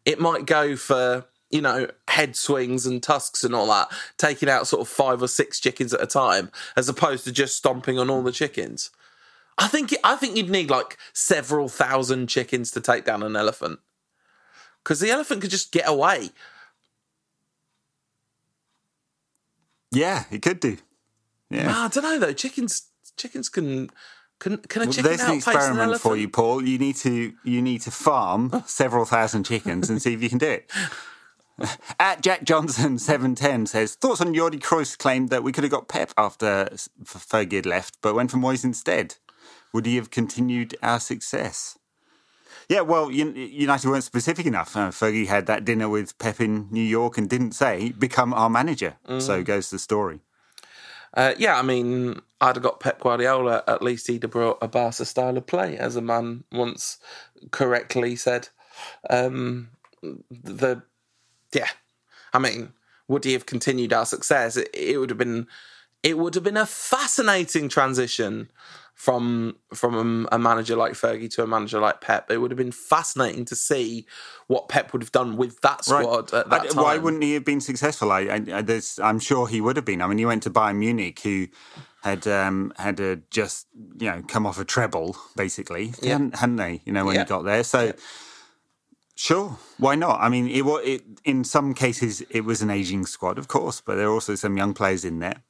[0.06, 4.68] It might go for you know head swings and tusks and all that, taking out
[4.68, 8.10] sort of five or six chickens at a time, as opposed to just stomping on
[8.10, 8.90] all the chickens.
[9.60, 13.80] I think I think you'd need like several thousand chickens to take down an elephant
[14.88, 16.30] because the elephant could just get away.
[19.92, 20.78] Yeah, it could do.
[21.50, 22.32] Yeah, Ah, I don't know though.
[22.32, 23.90] Chickens, chickens can
[24.40, 26.66] can can a Well, chicken there's an outpace an experiment for you, Paul.
[26.66, 30.38] You need to you need to farm several thousand chickens and see if you can
[30.38, 30.72] do it.
[32.00, 35.72] At Jack Johnson seven ten says thoughts on Jordi Cruyff's claim that we could have
[35.72, 36.70] got Pep after
[37.04, 39.16] Fergie had left, but went for Moyes instead.
[39.74, 41.77] Would he have continued our success?
[42.70, 44.76] Yeah, well, United weren't specific enough.
[44.76, 48.50] Uh, Fergie had that dinner with Pep in New York and didn't say become our
[48.50, 48.98] manager.
[49.08, 49.22] Mm.
[49.22, 50.20] So goes the story.
[51.14, 53.64] Uh, yeah, I mean, I'd have got Pep Guardiola.
[53.68, 56.98] At least he'd have brought a Barca style of play, as a man once
[57.52, 58.50] correctly said.
[59.10, 59.70] Um,
[60.30, 60.84] the
[61.54, 61.70] yeah,
[62.34, 62.74] I mean,
[63.08, 64.58] would he have continued our success?
[64.58, 65.48] It, it would have been,
[66.04, 68.52] it would have been a fascinating transition
[68.98, 72.32] from from a manager like Fergie to a manager like Pep.
[72.32, 74.08] It would have been fascinating to see
[74.48, 76.84] what Pep would have done with that squad at that I- time.
[76.84, 78.12] Why wouldn't he have been successful?
[78.12, 80.02] I, I, I'm sure he would have been.
[80.02, 81.48] I mean, he went to Bayern Munich, who
[82.02, 83.68] had um, had uh, just
[84.00, 86.14] you know come off a treble, basically, Yeah.
[86.14, 86.82] hadn't, hadn't they?
[86.84, 87.24] You know, when Yeah.
[87.24, 87.64] he got there.
[87.64, 87.94] So,
[89.16, 90.20] sure, why not?
[90.22, 93.96] I mean, it, it in some cases it was an aging squad, of course, but
[93.96, 95.44] there are also some young players in there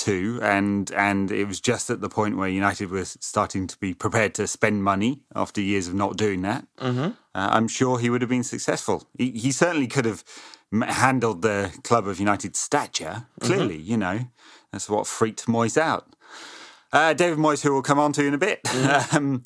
[0.00, 3.92] too, and and it was just at the point where United was starting to be
[3.92, 6.66] prepared to spend money after years of not doing that.
[6.78, 7.00] Mm-hmm.
[7.00, 9.06] Uh, I'm sure he would have been successful.
[9.16, 10.24] He, he certainly could have
[10.72, 13.26] handled the club of United stature.
[13.40, 14.20] Clearly, you know,
[14.72, 16.14] that's what freaked Moyes out.
[16.92, 18.60] Uh, David Moyes, who we'll come on to in a bit.
[19.12, 19.42] um,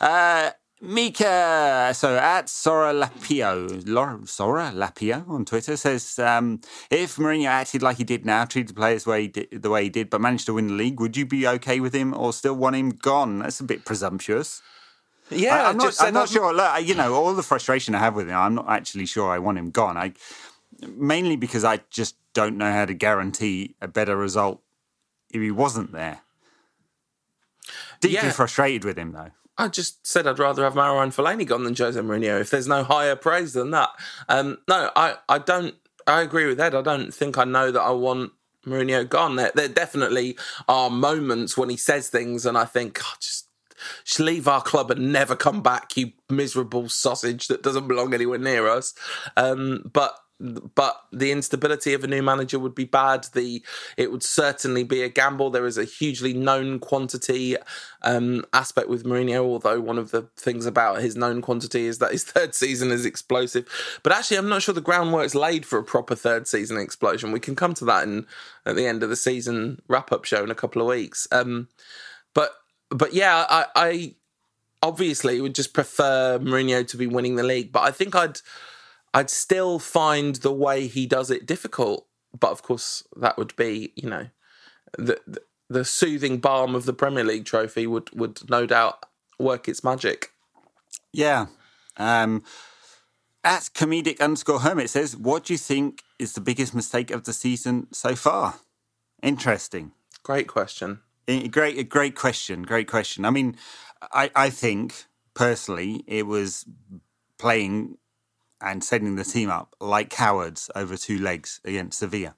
[0.00, 0.50] uh,
[0.80, 7.82] Mika, so at Sora Lapio, Laura, Sora Lapio on Twitter says, um, if Mourinho acted
[7.82, 10.46] like he did now, treated the players way did, the way he did, but managed
[10.46, 13.40] to win the league, would you be okay with him or still want him gone?
[13.40, 14.62] That's a bit presumptuous.
[15.30, 16.54] Yeah, I, am not, I'm not sure.
[16.54, 19.38] Look, you know, all the frustration I have with him, I'm not actually sure I
[19.38, 19.96] want him gone.
[19.96, 20.12] I
[20.86, 24.62] mainly because I just don't know how to guarantee a better result
[25.30, 26.20] if he wasn't there.
[28.00, 28.30] Deeply Yeah.
[28.30, 29.32] frustrated with him though.
[29.58, 32.40] I just said I'd rather have Marouane Fellaini gone than Jose Mourinho.
[32.40, 33.90] If there's no higher praise than that,
[34.28, 35.74] um, no, I, I don't.
[36.06, 36.74] I agree with Ed.
[36.74, 38.32] I don't think I know that I want
[38.64, 39.36] Mourinho gone.
[39.36, 40.38] There, there definitely
[40.68, 43.48] are moments when he says things, and I think, "God, just,
[44.04, 48.38] just leave our club and never come back, you miserable sausage that doesn't belong anywhere
[48.38, 48.94] near us.
[49.36, 53.26] Um, but but the instability of a new manager would be bad.
[53.32, 53.62] The
[53.96, 55.50] it would certainly be a gamble.
[55.50, 57.56] There is a hugely known quantity
[58.02, 59.40] um, aspect with Mourinho.
[59.40, 63.04] Although one of the things about his known quantity is that his third season is
[63.04, 63.68] explosive.
[64.02, 67.32] But actually, I'm not sure the groundwork's laid for a proper third season explosion.
[67.32, 68.26] We can come to that in
[68.64, 71.26] at the end of the season wrap up show in a couple of weeks.
[71.32, 71.68] Um,
[72.32, 72.52] but
[72.90, 74.14] but yeah, I, I
[74.82, 77.72] obviously would just prefer Mourinho to be winning the league.
[77.72, 78.40] But I think I'd
[79.18, 82.06] I'd still find the way he does it difficult.
[82.38, 84.28] But of course, that would be you know
[84.96, 89.06] the the, the soothing balm of the Premier League trophy would would no doubt
[89.38, 90.30] work its magic.
[91.12, 91.46] Yeah.
[91.96, 92.44] Um,
[93.42, 97.32] at comedic underscore hermit says, What do you think is the biggest mistake of the
[97.32, 98.60] season so far?
[99.20, 99.92] Interesting.
[100.22, 101.00] Great question.
[101.50, 102.62] Great, a great question.
[102.62, 103.24] Great question.
[103.24, 103.56] I mean,
[104.12, 106.64] I, I think personally it was
[107.36, 107.98] playing
[108.60, 112.34] and setting the team up like cowards over two legs against Sevilla.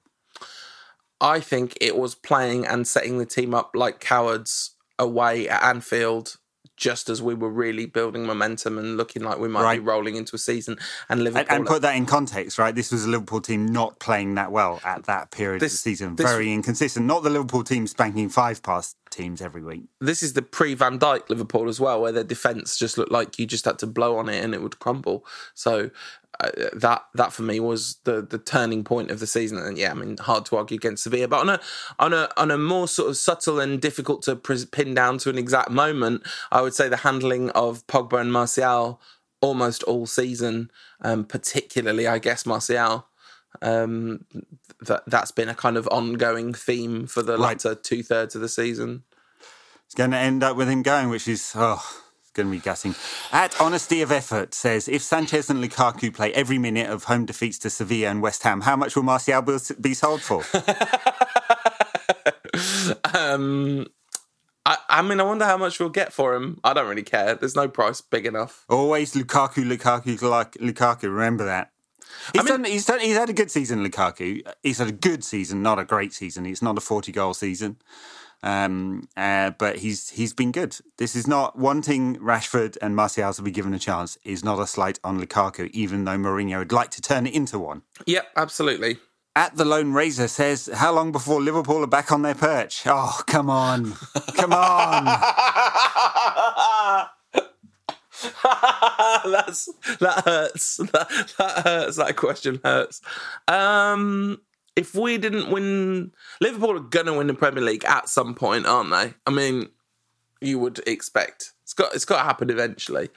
[1.19, 6.37] I think it was playing and setting the team up like cowards away at Anfield
[6.81, 9.75] just as we were really building momentum and looking like we might Right.
[9.79, 10.77] be rolling into a season.
[11.09, 12.73] And Liverpool, And, and put that in context, right?
[12.73, 16.15] This was a Liverpool team not playing that well at that period of the season.
[16.15, 17.05] this- Very inconsistent.
[17.05, 19.83] Not the Liverpool team spanking five past teams every week.
[19.99, 23.37] this is the pre Van Dijk Liverpool as well, where their defense just looked like
[23.37, 25.23] you just had to blow on it and it would crumble.
[25.53, 25.91] So
[26.39, 29.57] uh, that that for me was the the turning point of the season.
[29.57, 31.59] And yeah, I mean, hard to argue against Sevilla, but on a
[31.99, 35.37] on a on a more sort of subtle and difficult to pin down to an
[35.37, 39.01] exact moment, I would say the handling of Pogba and Martial
[39.41, 40.71] almost all season,
[41.01, 43.07] um, particularly I guess Martial.
[43.61, 44.25] Um,
[44.79, 47.41] that that's been a kind of ongoing theme for the Right.
[47.63, 49.03] latter two thirds of the season.
[49.85, 51.83] It's going to end up with him going, which is, oh,
[52.33, 52.95] going to be gutting.
[53.31, 57.57] At Honesty of Effort says, if Sanchez and Lukaku play every minute of home defeats
[57.59, 60.43] to Sevilla and West Ham, how much will Martial be- sold for?
[63.13, 63.87] Um,
[64.65, 66.59] I, I mean, I wonder how much we'll get for him.
[66.63, 67.35] I don't really care.
[67.35, 68.65] There's no price big enough.
[68.69, 71.03] Always Lukaku, Lukaku, Luk- Lukaku.
[71.03, 71.71] Remember that.
[72.33, 74.41] He's, done, he's, done, he's had a good season, Lukaku.
[74.61, 76.45] He's had a good season, not a great season.
[76.45, 77.77] It's not a 40 goal season.
[78.43, 80.77] Um, uh, but he's he's been good.
[80.97, 84.17] This is not wanting Rashford and Martial to be given a chance.
[84.23, 87.59] Is not a slight on Lukaku, even though Mourinho would like to turn it into
[87.59, 87.83] one.
[88.05, 88.97] Yep, absolutely.
[89.35, 93.21] At the Lone Razor says, "How long before Liverpool are back on their perch?" Oh,
[93.27, 93.93] come on,
[94.35, 95.05] come on!
[99.23, 99.69] That's
[99.99, 100.77] that hurts.
[100.77, 101.97] That, that hurts.
[101.97, 103.01] That question hurts.
[103.47, 104.41] Um,
[104.75, 108.91] if we didn't win, Liverpool are gonna win the Premier League at some point, aren't
[108.91, 109.13] they?
[109.25, 109.69] I mean,
[110.39, 113.09] you would expect it's got it's got to happen eventually.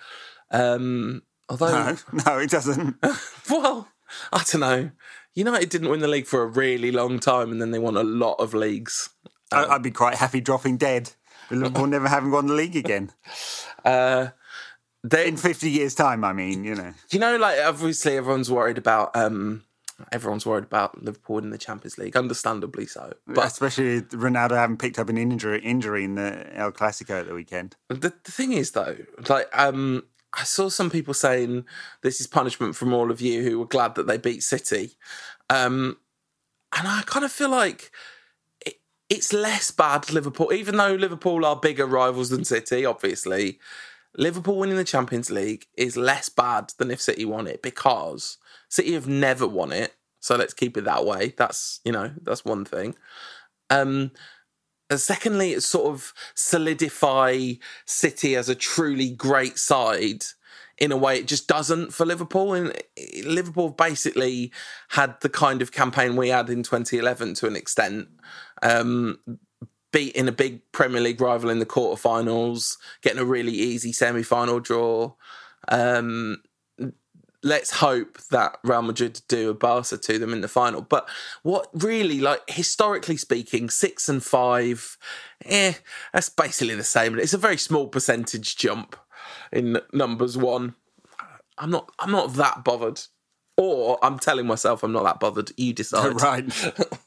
[0.50, 1.96] Um, although, No,
[2.26, 2.96] no, it doesn't.
[3.50, 3.88] well,
[4.32, 4.90] I don't know.
[5.34, 8.04] United didn't win the league for a really long time, and then they won a
[8.04, 9.10] lot of leagues.
[9.50, 11.12] I- I'd be quite happy dropping dead.
[11.50, 13.12] Liverpool never having won the league again
[13.84, 14.28] Uh,
[15.02, 16.24] they, in fifty years' time.
[16.24, 16.94] I mean, you know.
[17.10, 19.62] you know, like obviously everyone's worried about um,
[20.12, 23.12] everyone's worried about Liverpool in the Champions League, understandably so.
[23.26, 27.34] But especially Ronaldo having picked up an injury injury in the El Clasico at the
[27.34, 27.76] weekend.
[27.88, 28.96] the, the thing is, though,
[29.28, 31.64] like um, I saw some people saying
[32.02, 34.92] this is punishment from all of you who were glad that they beat City,
[35.50, 35.96] um,
[36.76, 37.90] and I kind of feel like.
[38.66, 38.80] it-
[39.10, 42.84] It's less bad Liverpool, even though Liverpool are bigger rivals than City.
[42.86, 43.58] Obviously,
[44.16, 48.38] Liverpool winning the Champions League is less bad than if City won it because
[48.74, 49.94] City have never won it.
[50.18, 51.34] So let's keep it that way.
[51.36, 52.96] That's you know that's one thing.
[53.70, 54.10] Um,
[54.94, 57.52] secondly, it's sort of solidify
[57.84, 60.24] City as a truly great side
[60.76, 62.52] in a way it just doesn't for Liverpool.
[62.52, 62.72] And
[63.24, 64.52] Liverpool basically
[64.88, 68.08] had the kind of campaign we had in 2011 to an extent.
[68.60, 69.20] Um,
[69.92, 75.12] beating a big Premier League rival in the quarterfinals, getting a really easy semi-final draw.
[75.68, 76.42] Um,
[77.44, 80.80] let's hope that Real Madrid do a Barca to them in the final.
[80.80, 81.08] But
[81.42, 84.96] what really, like historically speaking, six and five,
[85.44, 85.74] eh,
[86.12, 87.18] that's basically the same.
[87.18, 88.96] It's a very small percentage jump
[89.52, 90.74] in numbers one.
[91.58, 91.92] I'm not.
[92.00, 93.00] I'm not that bothered.
[93.56, 95.52] Or I'm telling myself I'm not that bothered.
[95.56, 96.20] You decide.
[96.20, 96.44] right.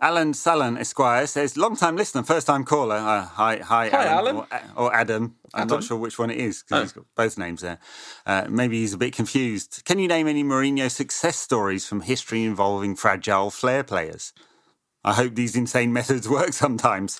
[0.00, 2.96] Alan Salon Esquire says, long time listener, first time caller.
[2.96, 4.36] Uh, hi, hi, Hi, Alan.
[4.36, 4.48] Alan.
[4.76, 5.36] Or, or Adam.
[5.54, 7.78] I'm not sure which one it is because he's got both names there.
[8.26, 9.82] Uh, maybe he's a bit confused.
[9.86, 14.34] Can you name any Mourinho success stories from history involving fragile flair players?
[15.02, 17.18] I hope these insane methods work sometimes.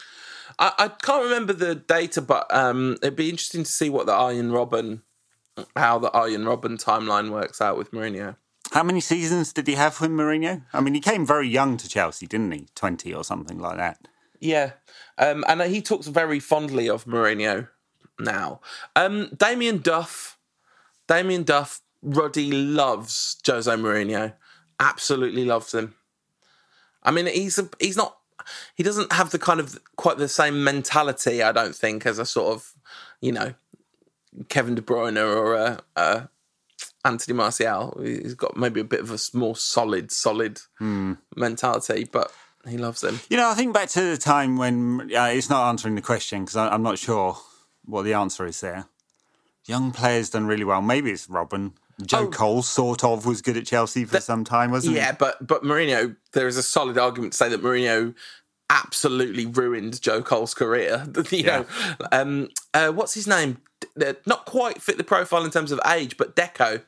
[0.58, 4.12] I, I can't remember the data, but um, it'd be interesting to see what the
[4.12, 5.00] Arjen Robben,
[5.76, 8.36] how the Arjen Robben timeline works out with Mourinho.
[8.72, 10.62] How many seasons did he have with Mourinho?
[10.72, 12.66] I mean, he came very young to Chelsea, didn't he?
[12.74, 14.08] 20 or something like that.
[14.40, 14.72] Yeah,
[15.18, 17.68] um, and he talks very fondly of Mourinho
[18.18, 18.60] now.
[18.94, 20.38] Um, Damien Duff,
[21.06, 24.34] Damien Duff, Ruddy loves Jose Mourinho,
[24.78, 25.94] absolutely loves him.
[27.02, 28.16] I mean, he's a, he's not
[28.74, 32.26] he doesn't have the kind of quite the same mentality, I don't think, as a
[32.26, 32.74] sort of
[33.20, 33.54] you know
[34.48, 36.28] Kevin De Bruyne or a, a
[37.06, 37.98] Anthony Martial.
[38.02, 40.60] He's got maybe a bit of a more solid, solid
[41.34, 42.32] mentality, but
[42.68, 43.20] he loves him.
[43.28, 46.44] You know, I think back to the time when uh, it's not answering the question
[46.44, 47.36] because I'm not sure
[47.84, 48.86] what the answer is there.
[49.66, 50.82] Young players done really well.
[50.82, 51.72] Maybe it's Robben.
[52.04, 52.28] Joe Oh.
[52.30, 54.98] Cole sort of was good at Chelsea for some time, wasn't he?
[55.00, 58.14] Yeah, but but Mourinho, there is a solid argument to say that Mourinho
[58.68, 61.06] absolutely ruined Joe Cole's career.
[61.30, 61.66] you know,
[62.12, 63.58] um, uh, what's his name?
[64.00, 66.82] Uh, Not quite fit the profile in terms of age, but Deco.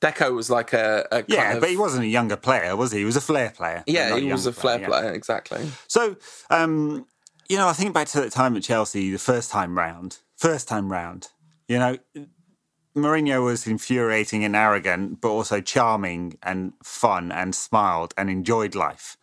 [0.00, 1.24] Deco was like a, a?
[1.26, 2.98] Yeah, of, but he wasn't a younger player, was he?
[2.98, 3.82] He was a flair player.
[3.86, 4.86] yeah, he was a flair yeah.
[4.86, 5.70] player, exactly.
[5.88, 6.16] So,
[6.50, 7.06] um,
[7.48, 10.68] You know, I think back to that time at Chelsea, the first time round, first
[10.68, 11.28] time round.
[11.68, 11.98] You know,
[12.96, 19.16] Mourinho was infuriating and arrogant, but also charming and fun and smiled and enjoyed life.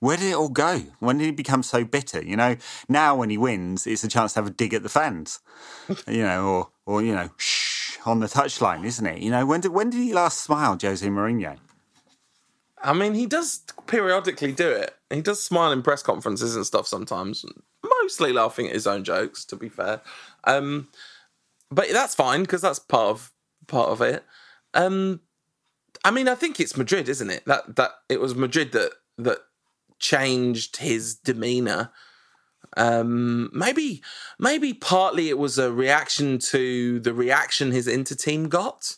[0.00, 0.82] Where did it all go?
[1.00, 2.22] When did he become so bitter?
[2.22, 2.56] You know,
[2.88, 5.40] now when he wins, it's a chance to have a dig at the fans,
[6.06, 9.22] you know, or or you know, shh on the touchline, isn't it?
[9.22, 11.58] You know, when did when did he last smile, Jose Mourinho?
[12.82, 14.94] I mean, he does periodically do it.
[15.10, 17.44] He does smile in press conferences and stuff sometimes,
[18.02, 19.44] mostly laughing at his own jokes.
[19.46, 20.00] To be fair,
[20.44, 20.88] um,
[21.70, 23.32] but that's fine because that's part of
[23.66, 24.24] part of it.
[24.74, 25.20] Um,
[26.04, 27.44] I mean, I think it's Madrid, isn't it?
[27.46, 29.38] That that it was Madrid that that
[29.98, 31.90] changed his demeanor.
[32.78, 34.02] Um, maybe
[34.38, 38.96] maybe partly it was a reaction to the reaction his Inter team got.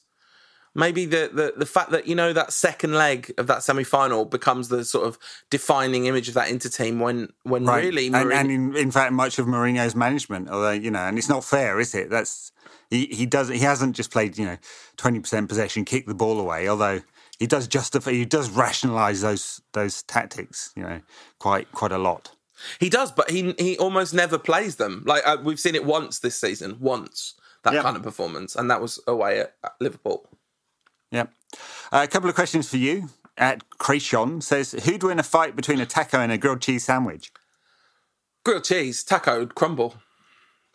[0.73, 4.25] Maybe the, the the fact that you know that second leg of that semi final
[4.25, 5.19] becomes the sort of
[5.51, 7.83] defining image of that Inter team when when Right.
[7.85, 11.19] really and, Mourinho- and in, in fact, much of Mourinho's management, although you know, and
[11.19, 12.09] it's not fair, is it?
[12.09, 12.53] That's
[12.89, 14.59] he he does he hasn't just played you know
[14.97, 17.01] twenty percent possession, kick the ball away, although
[17.41, 21.01] he does justify he does rationalise those those tactics, you know,
[21.41, 22.31] quite quite a lot.
[22.79, 25.03] He does, but he he almost never plays them.
[25.07, 27.35] Like uh, we've seen it once this season, once
[27.65, 27.83] that Yeah.
[27.83, 30.29] kind of performance, and that was away at, at Liverpool.
[31.11, 31.27] Yeah.
[31.93, 33.11] Uh, a couple of questions for you.
[33.37, 37.33] At Cretion says, who'd win a fight between a taco and a grilled cheese sandwich?
[38.45, 39.95] Grilled cheese, taco, crumble.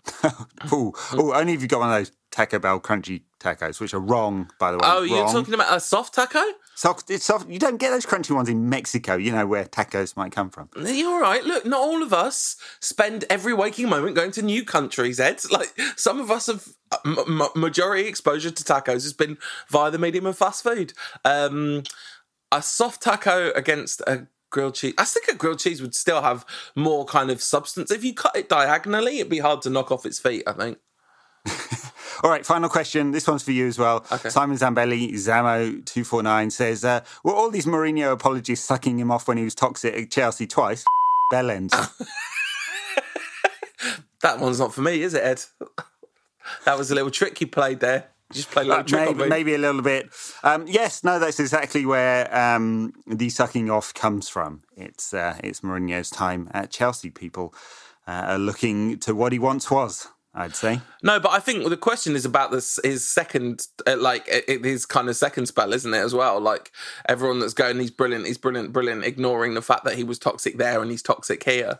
[0.71, 4.49] oh, only if you got one of those Taco Bell crunchy tacos, which are wrong,
[4.59, 4.83] by the way.
[4.85, 6.41] Oh, you're talking about a soft taco?
[6.75, 7.09] Soft.
[7.09, 7.49] It's soft.
[7.49, 9.15] You don't get those crunchy ones in Mexico.
[9.15, 10.69] You know where tacos might come from.
[10.75, 11.43] You're right.
[11.43, 15.41] Look, not all of us spend every waking moment going to new countries, Ed.
[15.55, 16.67] Like some of us have
[17.05, 19.37] m- majority exposure to tacos has been
[19.69, 20.93] via the medium of fast food.
[21.23, 21.83] Um,
[22.51, 24.93] a soft taco against a grilled cheese.
[24.97, 26.45] I think a grilled cheese would still have
[26.75, 27.89] more kind of substance.
[27.89, 30.43] If you cut it diagonally, it'd be hard to knock off its feet.
[30.45, 30.77] I think.
[32.23, 33.11] All right, final question.
[33.11, 34.05] This one's for you as well.
[34.11, 34.29] Okay.
[34.29, 39.43] Simon Zambelli, Zamo249 says, uh, Were all these Mourinho apologies sucking him off when he
[39.43, 40.85] was toxic at Chelsea twice?
[41.31, 41.75] Bell ends.
[44.25, 45.43] That one's not for me, is it, Ed?
[46.65, 48.07] that was a little trick you played there.
[48.31, 50.09] You just played a little trick on maybe, maybe a little bit.
[50.43, 54.63] Um, yes, no, that's exactly where um, the sucking off comes from.
[54.75, 57.11] It's uh, it's Mourinho's time at Chelsea.
[57.11, 57.53] People
[58.07, 60.07] uh, are looking to what he once was.
[60.37, 60.81] I'd say.
[61.01, 65.07] No, but I think the question is about this his second, uh, like his kind
[65.07, 65.99] of second spell, isn't it?
[65.99, 66.71] As well, like
[67.07, 70.57] everyone that's going, he's brilliant, he's brilliant, brilliant, ignoring the fact that he was toxic
[70.57, 71.79] there and he's toxic here.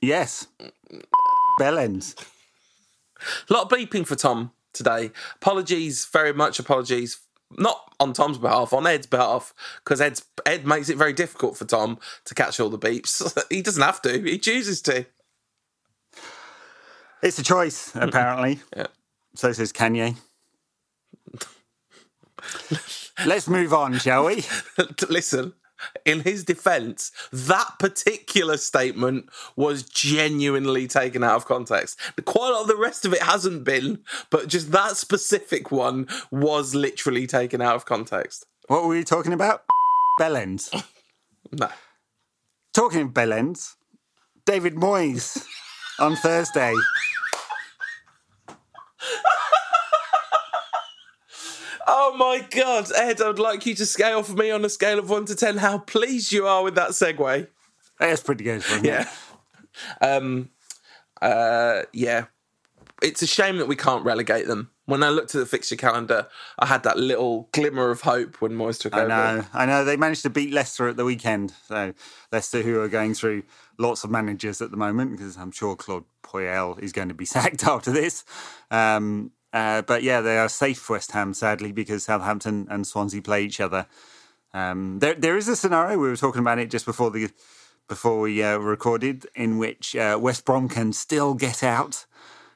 [0.00, 0.46] Yes,
[1.58, 2.14] bell ends.
[3.50, 5.10] A lot of bleeping for Tom today.
[5.36, 7.18] Apologies, very much apologies.
[7.50, 9.52] Not on Tom's behalf, on Ed's behalf,
[9.84, 13.36] because Ed's Ed makes it very difficult for Tom to catch all the beeps.
[13.50, 15.06] he doesn't have to; he chooses to.
[17.22, 18.60] It's a choice, apparently.
[18.76, 18.88] Yeah.
[19.34, 20.16] So says Kanye.
[23.24, 24.44] Let's move on, shall we?
[25.08, 25.52] listen,
[26.04, 31.98] in his defense, that particular statement was genuinely taken out of context.
[32.24, 34.00] Quite a lot of the rest of it hasn't been,
[34.30, 38.46] but just that specific one was literally taken out of context.
[38.66, 39.64] What were we talking about?
[40.20, 40.84] Bellends.
[41.54, 41.68] No.
[42.72, 43.74] Talking of Bellends,
[44.46, 45.44] David Moyes
[45.98, 46.72] on Thursday.
[51.86, 55.10] Oh my god, Ed, I'd like you to scale for me on a scale of
[55.10, 57.48] 1 to 10 how pleased you are with that segue.
[57.98, 58.62] That's pretty good.
[58.82, 59.08] Yeah.
[60.00, 60.50] Um
[61.20, 62.26] uh yeah.
[63.02, 64.70] It's a shame that we can't relegate them.
[64.84, 66.28] When I looked at the fixture calendar,
[66.58, 69.08] I had that little glimmer of hope when Moyes took I over.
[69.08, 69.84] know, I know.
[69.84, 71.52] They managed to beat Leicester at the weekend.
[71.66, 71.94] So
[72.30, 73.42] Leicester, who are going through
[73.82, 77.24] lots of managers at the moment, because I'm sure Claude Puel is going to be
[77.36, 78.24] sacked after this.
[78.70, 83.44] Um, uh, but yeah, they are safe, West Ham, sadly, because Southampton and Swansea play
[83.44, 83.86] each other.
[84.54, 87.30] Um, there, there is a scenario we were talking about it just before the
[87.88, 92.06] before we uh, recorded, in which uh, West Brom can still get out.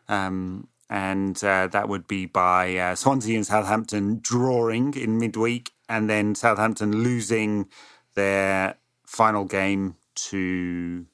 [0.08, 6.08] Um, and uh, that would be by uh, Swansea and Southampton drawing in midweek, and
[6.08, 7.68] then Southampton losing
[8.14, 11.06] their final game to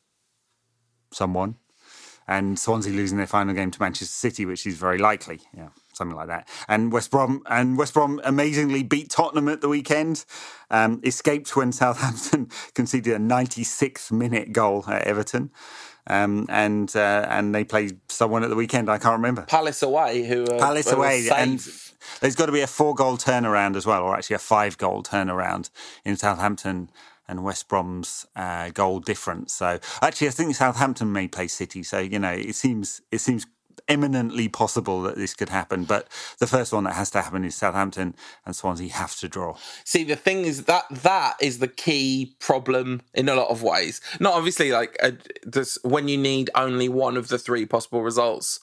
[1.12, 1.56] someone,
[2.28, 5.40] and Swansea losing their final game to Manchester City, which is very likely.
[5.56, 6.48] Yeah, something like that.
[6.68, 10.24] And West Brom and West Brom amazingly beat Tottenham at the weekend.
[10.70, 15.50] Um, escaped when Southampton conceded a 96th minute goal at Everton.
[16.06, 18.90] Um, and uh, and they played someone at the weekend.
[18.90, 19.42] I can't remember.
[19.42, 21.64] Palace away, who are, Palace away, and
[22.20, 25.04] there's got to be a four goal turnaround as well, or actually a five goal
[25.04, 25.70] turnaround
[26.04, 26.90] in Southampton
[27.28, 29.52] and West Brom's uh, goal difference.
[29.52, 31.82] So actually, I think Southampton may play City.
[31.82, 33.46] So you know, it seems it seems
[33.88, 35.84] eminently possible that this could happen.
[35.84, 36.08] But
[36.38, 38.14] the first one that has to happen is Southampton
[38.46, 39.56] and Swansea have to draw.
[39.84, 44.00] See, the thing is that that is the key problem in a lot of ways.
[44.20, 48.60] Not obviously like a, this, when you need only one of the three possible results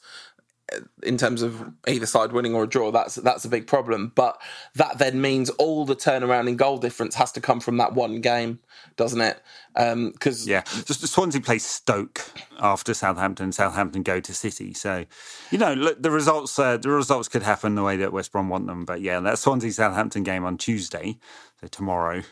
[1.03, 4.11] in terms of either side winning or a draw, that's that's a big problem.
[4.15, 4.39] But
[4.75, 8.21] that then means all the turnaround in goal difference has to come from that one
[8.21, 8.59] game,
[8.95, 9.41] doesn't it?
[9.73, 13.51] Because um, yeah, just Swansea play Stoke after Southampton.
[13.51, 15.05] Southampton go to City, so
[15.51, 16.57] you know look, the results.
[16.57, 18.85] Uh, the results could happen the way that West Brom want them.
[18.85, 21.17] But yeah, that Swansea Southampton game on Tuesday,
[21.61, 22.23] so tomorrow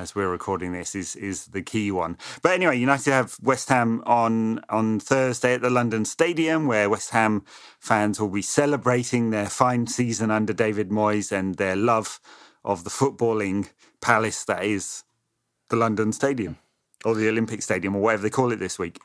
[0.00, 2.16] as we're recording this is is the key one.
[2.40, 7.10] But anyway, United have West Ham on on Thursday at the London Stadium, where West
[7.10, 7.44] Ham
[7.78, 12.18] fans will be celebrating their fine season under David Moyes and their love
[12.64, 13.68] of the footballing
[14.00, 15.04] palace that is
[15.68, 16.56] the London Stadium
[17.04, 18.98] or the Olympic Stadium or whatever they call it this week.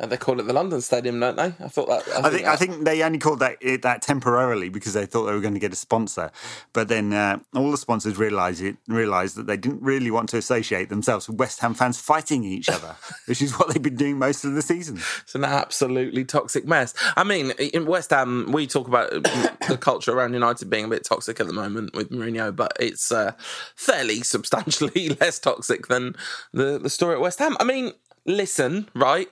[0.00, 1.52] Uh, they call it the London Stadium, don't they?
[1.62, 2.08] I thought that.
[2.14, 2.52] I, I think, think that...
[2.52, 5.52] I think they only called that it, that temporarily because they thought they were going
[5.52, 6.30] to get a sponsor,
[6.72, 10.38] but then uh, all the sponsors realised it realised that they didn't really want to
[10.38, 14.18] associate themselves with West Ham fans fighting each other, which is what they've been doing
[14.18, 14.98] most of the season.
[15.22, 16.94] It's an absolutely toxic mess.
[17.14, 19.10] I mean, in West Ham, we talk about
[19.68, 23.12] the culture around United being a bit toxic at the moment with Mourinho, but it's
[23.12, 23.32] uh,
[23.76, 26.14] fairly substantially less toxic than
[26.52, 27.56] the the story at West Ham.
[27.60, 27.92] I mean,
[28.24, 29.28] listen, right?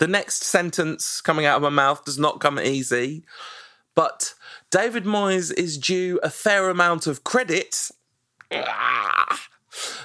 [0.00, 3.22] The next sentence coming out of my mouth does not come easy,
[3.94, 4.32] but
[4.70, 7.90] David Moyes is due a fair amount of credit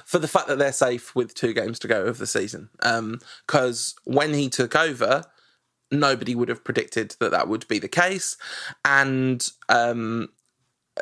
[0.04, 2.68] for the fact that they're safe with two games to go of the season.
[2.78, 5.24] Because um, when he took over,
[5.90, 8.36] nobody would have predicted that that would be the case.
[8.84, 10.28] And um,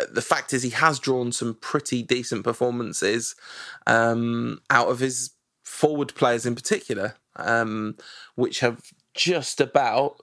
[0.09, 3.34] the fact is, he has drawn some pretty decent performances
[3.88, 5.32] um, out of his
[5.64, 7.97] forward players in particular um,
[8.35, 8.80] which have
[9.14, 10.16] just about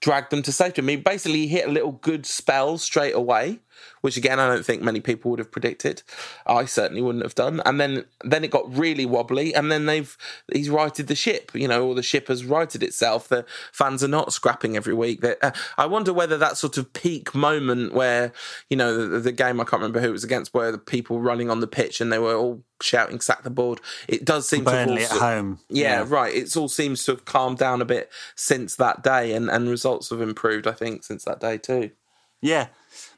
[0.00, 0.82] dragged them to safety.
[0.82, 3.60] I mean, basically, he hit a little good spell straight away,
[4.00, 6.02] which again I don't think many people would have predicted.
[6.46, 7.60] I certainly wouldn't have done.
[7.64, 10.16] And then then it got really wobbly, and then they've
[10.52, 11.52] he's righted the ship.
[11.54, 13.28] You know, or the ship has righted itself.
[13.28, 15.24] The fans are not scrapping every week.
[15.24, 18.32] Uh, I wonder whether that sort of peak moment where
[18.70, 21.20] you know the, the game I can't remember who it was against, where the people
[21.20, 24.64] running on the pitch and they were all shouting "sack the board." It does seem
[24.64, 25.58] Burnley to have at home.
[25.68, 26.34] Yeah, yeah, right.
[26.34, 30.10] It all seems to have calmed down a bit since that day, and and results
[30.10, 30.66] have improved.
[30.66, 31.90] I think since that day too.
[32.40, 32.68] Yeah,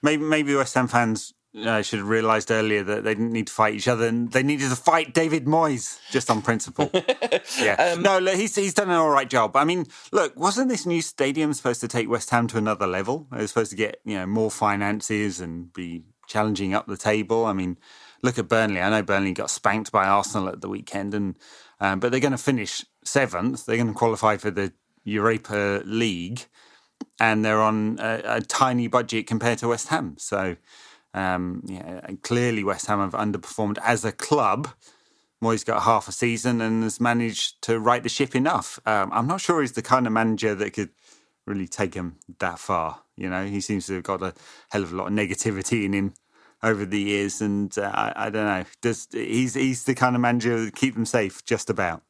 [0.02, 3.52] maybe maybe West Ham fans uh, should have realised earlier that they didn't need to
[3.52, 6.90] fight each other and they needed to fight David Moyes just on principle.
[7.60, 9.56] yeah, um, no, look, he's he's done an all right job.
[9.56, 13.26] I mean, look, wasn't this new stadium supposed to take West Ham to another level?
[13.32, 17.46] It was supposed to get you know more finances and be challenging up the table.
[17.46, 17.78] I mean,
[18.22, 18.80] look at Burnley.
[18.80, 21.36] I know Burnley got spanked by Arsenal at the weekend, and
[21.80, 23.66] um, but they're going to finish seventh.
[23.66, 24.72] They're going to qualify for the
[25.04, 26.46] Europa League
[27.20, 30.16] and they're on a, a tiny budget compared to West Ham.
[30.18, 30.56] So,
[31.14, 34.68] um, yeah, clearly West Ham have underperformed as a club.
[35.42, 38.80] Moyes got half a season and has managed to right the ship enough.
[38.86, 40.90] Um, I'm not sure he's the kind of manager that could
[41.46, 43.02] really take him that far.
[43.16, 44.34] You know, he seems to have got a
[44.70, 46.14] hell of a lot of negativity in him
[46.62, 48.64] over the years, and uh, I, I, don't know.
[48.82, 52.02] Does he's he's the kind of manager that keep them safe, just about.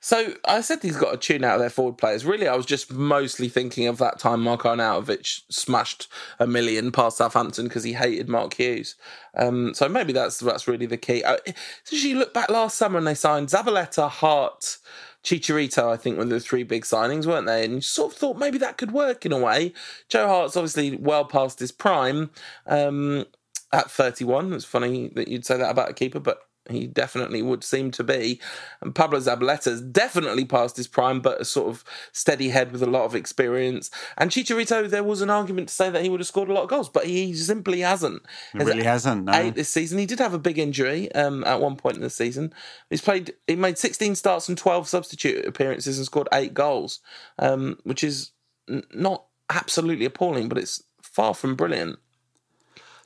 [0.00, 2.24] So I said he's got a tune out of their forward players.
[2.24, 7.18] Really, I was just mostly thinking of that time Marko Arnautovic smashed a million past
[7.18, 8.94] Southampton because he hated Mark Hughes.
[9.36, 11.22] Um, so maybe that's that's really the key.
[11.22, 11.38] Uh,
[11.84, 14.78] so you look back last summer and they signed Zabaleta, Hart,
[15.26, 17.64] Chicharito, I think, were the three big signings, weren't they?
[17.64, 19.72] And you sort of thought maybe that could work in a way.
[20.08, 22.30] Joe Hart's obviously well past his prime
[22.66, 23.26] um,
[23.72, 24.52] at 31.
[24.52, 28.04] It's funny that you'd say that about a keeper, but he definitely would seem to
[28.04, 28.40] be.
[28.80, 32.86] And Pablo Zabaleta's definitely past his prime, but a sort of steady head with a
[32.86, 33.90] lot of experience.
[34.16, 36.64] And Chicharito, there was an argument to say that he would have scored a lot
[36.64, 38.22] of goals, but he simply hasn't.
[38.52, 39.24] He really hasn't.
[39.24, 39.32] No.
[39.32, 39.98] Eight this season.
[39.98, 42.52] He did have a big injury um, at one point in the season.
[42.90, 43.34] He's played.
[43.46, 47.00] He made 16 starts and 12 substitute appearances and scored eight goals,
[47.38, 48.32] um, which is
[48.68, 51.98] n- not absolutely appalling, but it's far from brilliant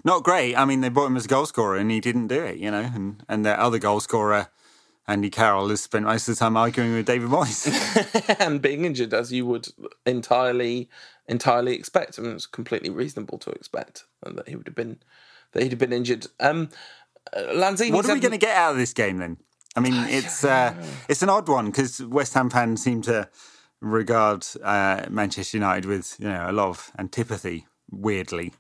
[0.05, 0.55] not great.
[0.57, 2.71] I mean, they brought him as a goal scorer and he didn't do it, you
[2.71, 2.91] know.
[2.95, 4.49] And and their other goal scorer,
[5.07, 9.15] Andy Carroll, has spent most of the time arguing with David Moyes and being injured,
[9.15, 9.69] as you would
[10.07, 10.89] entirely
[11.27, 12.19] entirely expect.
[12.19, 14.99] I mean, it's completely reasonable to expect that he would have been
[15.53, 16.27] that he'd have been injured.
[16.39, 16.69] Um,
[17.33, 17.93] uh, Lanzini.
[17.93, 19.37] What are we going to get out of this game then?
[19.77, 20.75] I mean, it's uh,
[21.09, 23.29] it's an odd one because West Ham fans seem to
[23.81, 27.67] regard uh, Manchester United with you know a lot of antipathy.
[27.93, 28.53] Weirdly,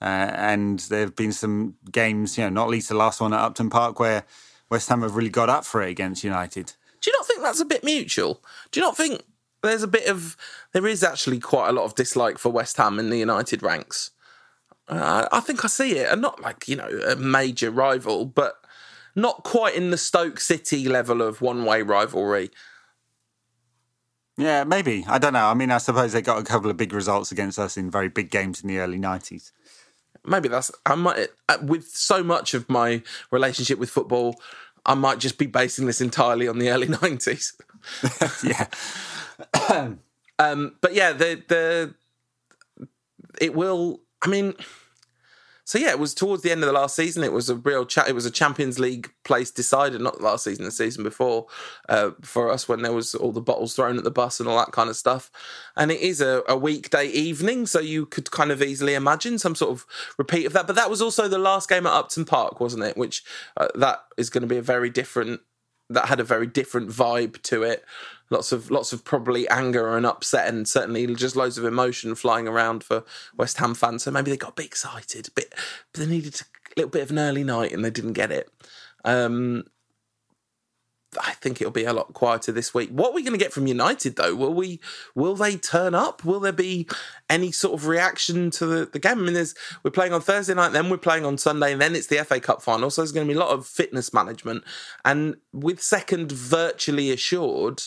[0.00, 3.40] uh, and there have been some games, you know, not least the last one at
[3.40, 4.24] Upton Park, where
[4.70, 6.74] West Ham have really got up for it against United.
[7.00, 8.42] Do you not think that's a bit mutual?
[8.70, 9.22] Do you not think
[9.62, 10.36] there's a bit of
[10.72, 14.10] there is actually quite a lot of dislike for West Ham in the United ranks?
[14.88, 18.56] Uh, I think I see it, and not like you know a major rival, but
[19.14, 22.50] not quite in the Stoke City level of one-way rivalry.
[24.36, 25.04] Yeah, maybe.
[25.08, 25.46] I don't know.
[25.46, 28.08] I mean, I suppose they got a couple of big results against us in very
[28.08, 29.52] big games in the early nineties.
[30.26, 34.40] Maybe that's I might uh, with so much of my relationship with football,
[34.84, 37.54] I might just be basing this entirely on the early nineties.
[38.42, 38.66] yeah.
[40.38, 41.94] um, but yeah, the the
[43.40, 44.00] it will.
[44.22, 44.54] I mean,
[45.66, 47.24] so yeah, it was towards the end of the last season.
[47.24, 48.08] It was a real chat.
[48.08, 51.46] It was a Champions League place decided, not last season, the season before,
[51.88, 54.56] uh, for us when there was all the bottles thrown at the bus and all
[54.58, 55.28] that kind of stuff.
[55.76, 59.56] And it is a, a weekday evening, so you could kind of easily imagine some
[59.56, 59.86] sort of
[60.16, 60.68] repeat of that.
[60.68, 62.96] But that was also the last game at Upton Park, wasn't it?
[62.96, 63.24] Which
[63.56, 65.40] uh, that is going to be a very different.
[65.88, 67.84] That had a very different vibe to it
[68.30, 72.48] lots of lots of probably anger and upset and certainly just loads of emotion flying
[72.48, 73.04] around for
[73.36, 74.04] West Ham fans.
[74.04, 75.46] So maybe they got a bit excited, but,
[75.92, 76.44] but they needed a
[76.76, 78.48] little bit of an early night and they didn't get it.
[79.04, 79.64] Um,
[81.22, 82.90] I think it'll be a lot quieter this week.
[82.90, 84.34] What are we going to get from United though?
[84.34, 84.80] Will we?
[85.14, 86.24] Will they turn up?
[86.24, 86.86] Will there be
[87.30, 89.20] any sort of reaction to the, the game?
[89.20, 91.94] I mean, there's we're playing on Thursday night, then we're playing on Sunday, and then
[91.94, 92.90] it's the FA Cup final.
[92.90, 94.64] So there's going to be a lot of fitness management,
[95.04, 97.82] and with second virtually assured,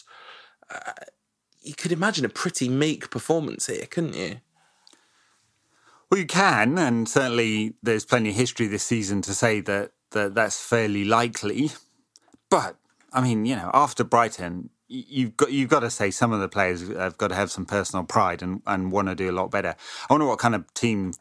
[1.62, 4.42] you could imagine a pretty meek performance here, couldn't you?
[6.10, 10.34] Well, you can, and certainly there's plenty of history this season to say that, that
[10.34, 11.72] that's fairly likely.
[12.50, 12.78] But
[13.14, 16.50] I mean, you know, after Brighton, you've got you've got to say some of the
[16.50, 19.52] players have got to have some personal pride and, and want to do a lot
[19.52, 19.76] better.
[20.10, 21.14] I wonder what kind of team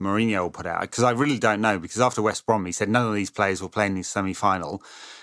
[0.00, 1.78] Mourinho will put out because I really don't know.
[1.78, 4.34] Because after West Brom, he said none of these players will play in the semi
[4.34, 4.82] final.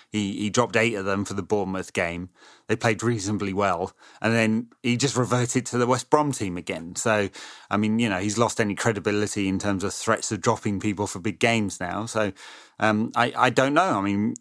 [0.09, 2.29] He he dropped eight of them for the Bournemouth game.
[2.71, 3.91] They played reasonably well,
[4.21, 6.95] and then he just reverted to the West Brom team again.
[6.95, 7.27] So,
[7.69, 11.05] I mean, you know, he's lost any credibility in terms of threats of dropping people
[11.05, 12.05] for big games now.
[12.05, 12.31] So,
[12.79, 13.99] um, I I don't know.
[13.99, 14.35] I mean,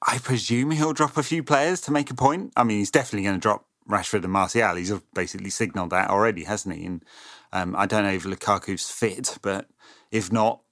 [0.00, 2.54] I presume he'll drop a few players to make a point.
[2.56, 4.74] I mean, he's definitely going to drop Rashford and Martial.
[4.76, 6.86] He's basically signalled that already, hasn't he?
[6.86, 7.04] And
[7.52, 9.68] um, I don't know if Lukaku's fit, but
[10.10, 10.62] if not,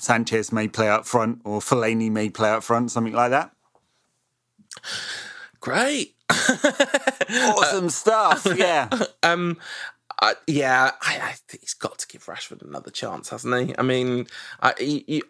[0.00, 3.50] Sanchez may play up front or Fellaini may play up front, something like that.
[5.60, 6.15] Great.
[6.30, 8.46] Awesome stuff.
[8.56, 8.88] Yeah.
[9.22, 9.58] um,
[10.46, 13.74] yeah, I, I, think he's got to give Rashford another chance, hasn't he?
[13.78, 14.26] I mean,
[14.60, 15.22] I, he, he,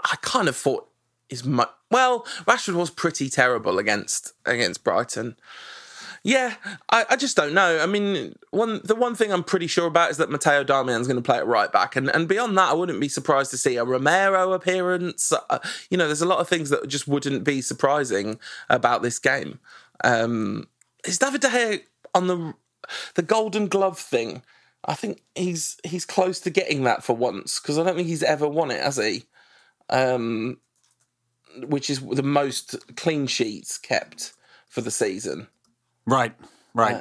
[0.00, 0.88] I kind of thought
[1.28, 5.36] his mu- well, Rashford was pretty terrible against against Brighton.
[6.26, 6.54] Yeah,
[6.88, 7.80] I, I, just don't know.
[7.80, 11.22] I mean, one the one thing I'm pretty sure about is that Matteo Darmian's going
[11.22, 13.76] to play at right back, and and beyond that, I wouldn't be surprised to see
[13.76, 15.34] a Romero appearance.
[15.50, 15.58] Uh,
[15.90, 18.38] you know, there's a lot of things that just wouldn't be surprising
[18.70, 19.58] about this game.
[20.04, 20.68] Um,
[21.04, 21.80] is David De Gea
[22.14, 22.54] on the
[23.14, 24.42] the Golden Glove thing?
[24.84, 28.22] I think he's he's close to getting that for once because I don't think he's
[28.22, 29.24] ever won it, has he?
[29.88, 30.58] Um,
[31.66, 34.34] which is the most clean sheets kept
[34.68, 35.48] for the season.
[36.06, 36.34] Right,
[36.74, 36.96] right.
[36.96, 37.00] Uh,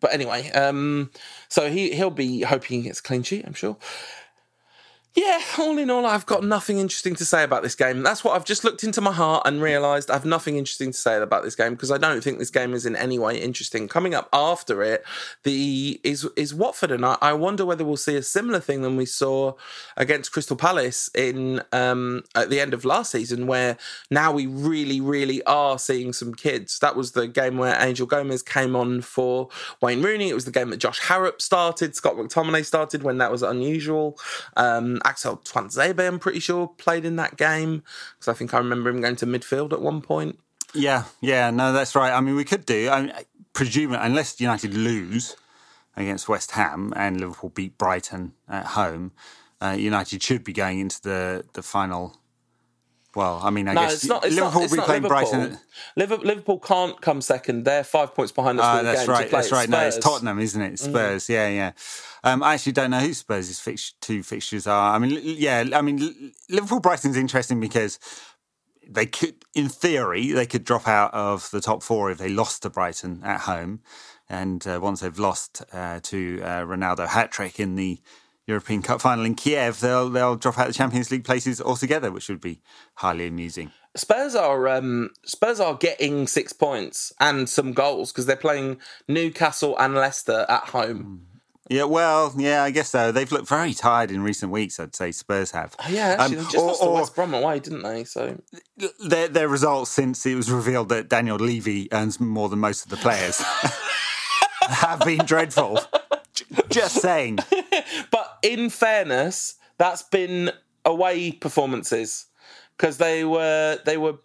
[0.00, 1.10] but anyway, um,
[1.48, 3.44] so he he'll be hoping he gets clean sheet.
[3.46, 3.76] I'm sure.
[5.16, 8.04] Yeah, all in all, I've got nothing interesting to say about this game.
[8.04, 10.96] That's what I've just looked into my heart and realised I have nothing interesting to
[10.96, 13.88] say about this game because I don't think this game is in any way interesting.
[13.88, 15.02] Coming up after it,
[15.42, 18.96] the is is Watford, and I, I wonder whether we'll see a similar thing than
[18.96, 19.54] we saw
[19.96, 23.78] against Crystal Palace in um, at the end of last season, where
[24.12, 26.78] now we really, really are seeing some kids.
[26.78, 29.48] That was the game where Angel Gomes came on for
[29.82, 30.28] Wayne Rooney.
[30.28, 34.16] It was the game that Josh Harrop started, Scott McTominay started when that was unusual.
[34.56, 37.82] Um, Axel Tuanzebe, I'm pretty sure, played in that game
[38.18, 40.38] because I think I remember him going to midfield at one point.
[40.74, 42.12] Yeah, yeah, no, that's right.
[42.12, 42.88] I mean, we could do.
[42.88, 43.12] I mean,
[43.52, 45.36] presume unless United lose
[45.96, 49.12] against West Ham and Liverpool beat Brighton at home,
[49.60, 52.19] uh, United should be going into the the final
[53.14, 55.58] well, I mean, I no, guess it's not, it's Liverpool not, will be playing Liverpool.
[55.96, 56.24] Brighton.
[56.24, 57.64] Liverpool can't come second.
[57.64, 58.64] They're five points behind us.
[58.64, 59.30] Uh, that's right.
[59.30, 59.68] That's right.
[59.68, 59.70] Spurs.
[59.70, 60.74] No, it's Tottenham, isn't it?
[60.74, 60.78] Mm.
[60.78, 61.24] Spurs.
[61.24, 61.28] Mm.
[61.30, 61.72] Yeah, yeah.
[62.22, 64.94] Um, I actually don't know who Spurs' fix- two fixtures are.
[64.94, 65.64] I mean, yeah.
[65.74, 67.98] I mean, Liverpool Brighton's interesting because
[68.88, 72.62] they could, in theory, they could drop out of the top four if they lost
[72.62, 73.80] to Brighton at home.
[74.28, 78.00] And uh, once they've lost uh, to uh, Ronaldo hat trick in the
[78.50, 82.28] European Cup final in Kiev, they'll they'll drop out the Champions League places altogether, which
[82.28, 82.60] would be
[82.94, 83.72] highly amusing.
[83.96, 88.78] Spurs are um, Spurs are getting six points and some goals because they're playing
[89.08, 91.26] Newcastle and Leicester at home.
[91.68, 93.12] Yeah, well, yeah, I guess so.
[93.12, 94.80] They've looked very tired in recent weeks.
[94.80, 95.76] I'd say Spurs have.
[95.78, 98.02] Oh, yeah, actually, um, they just or, lost to West Brom away, didn't they?
[98.02, 98.42] So
[99.06, 102.90] their their results since it was revealed that Daniel Levy earns more than most of
[102.90, 103.40] the players
[104.62, 105.78] have been dreadful.
[106.68, 107.38] Just saying.
[108.10, 110.52] but in fairness, that's been
[110.84, 112.26] away performances
[112.76, 114.18] because they were they were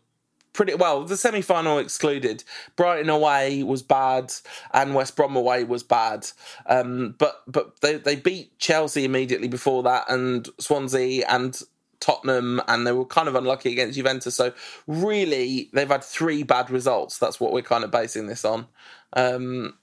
[0.56, 1.04] pretty well.
[1.04, 2.44] The semi final excluded.
[2.76, 4.34] Brighton away was bad,
[4.74, 6.28] and West Brom away was bad.
[6.66, 11.60] Um, but but they they beat Chelsea immediately before that, and Swansea and
[12.00, 14.36] Tottenham, and they were kind of unlucky against Juventus.
[14.36, 14.54] So
[14.88, 17.20] really, they've had three bad results.
[17.20, 18.68] That's what we're kind of basing this on.
[19.14, 19.78] Um,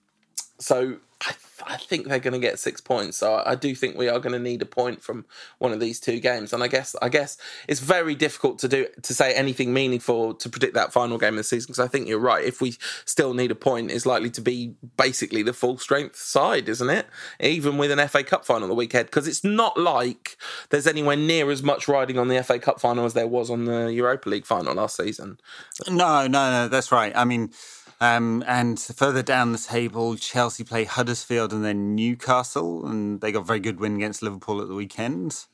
[0.59, 0.99] so
[1.67, 3.17] I think they're going to get six points.
[3.17, 5.25] So I do think we are going to need a point from
[5.59, 6.53] one of these two games.
[6.53, 7.37] And I guess I guess
[7.69, 11.39] it's very difficult to do to say anything meaningful to predict that final game of
[11.39, 12.45] the season because I think you're right.
[12.45, 16.69] If we still need a point, it's likely to be basically the full strength side,
[16.69, 17.07] isn't it?
[17.41, 20.37] Even with an FA Cup final the weekend, because it's not like
[20.71, 23.65] there's anywhere near as much riding on the FA Cup final as there was on
[23.65, 25.39] the Europa League final last season.
[25.89, 27.13] No, no, no, that's right.
[27.15, 27.53] I mean
[28.03, 33.43] um, and further down the table, Chelsea play Huddersfield and then Newcastle, and they got
[33.43, 35.47] a very good win against Liverpool at the weekend.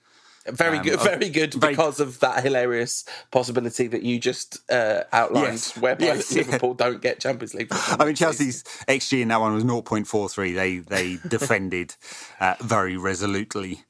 [0.47, 5.03] Very um, good, very good very, because of that hilarious possibility that you just uh,
[5.13, 6.87] outlined, yes, whereby yes, Liverpool yeah.
[6.87, 7.69] don't get Champions League.
[7.71, 10.55] I mean, Chelsea's XG in that one was 0.43.
[10.55, 11.97] They they defended
[12.41, 13.85] uh, very resolutely.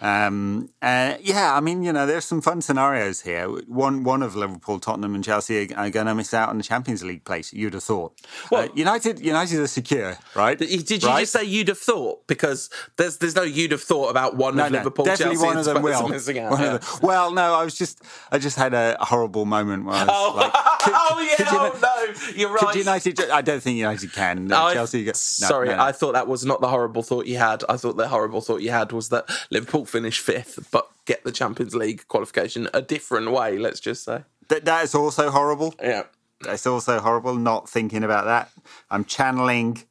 [0.00, 3.48] Um, uh, yeah, I mean, you know, there's some fun scenarios here.
[3.48, 6.64] One one of Liverpool, Tottenham, and Chelsea are, are going to miss out on the
[6.64, 7.52] Champions League place.
[7.52, 8.20] You'd have thought.
[8.50, 10.58] Well, uh, United, United are secure, right?
[10.58, 11.20] Did you right?
[11.20, 12.26] just say you'd have thought?
[12.26, 15.46] Because there's there's no you'd have thought about one no, of no, Liverpool, definitely Chelsea,
[15.46, 16.08] one of them will.
[16.08, 16.78] Missing out, yeah.
[16.78, 16.80] them.
[17.02, 20.36] Well, no, I was just I just had a horrible moment where I was oh.
[20.36, 22.74] like, could, oh yeah, oh, no, you're right.
[22.74, 23.30] United?
[23.30, 24.46] I don't think United can.
[24.46, 25.04] No, Chelsea.
[25.04, 27.62] No, sorry, I thought that was not the horrible thought you had.
[27.68, 31.32] I thought the horrible thought you had was that Liverpool finished fifth but get the
[31.32, 33.58] Champions League qualification a different way.
[33.58, 35.74] Let's just say that that is also horrible.
[35.82, 36.04] Yeah,
[36.46, 37.34] it's also horrible.
[37.36, 38.50] Not thinking about that.
[38.90, 39.82] I'm channeling.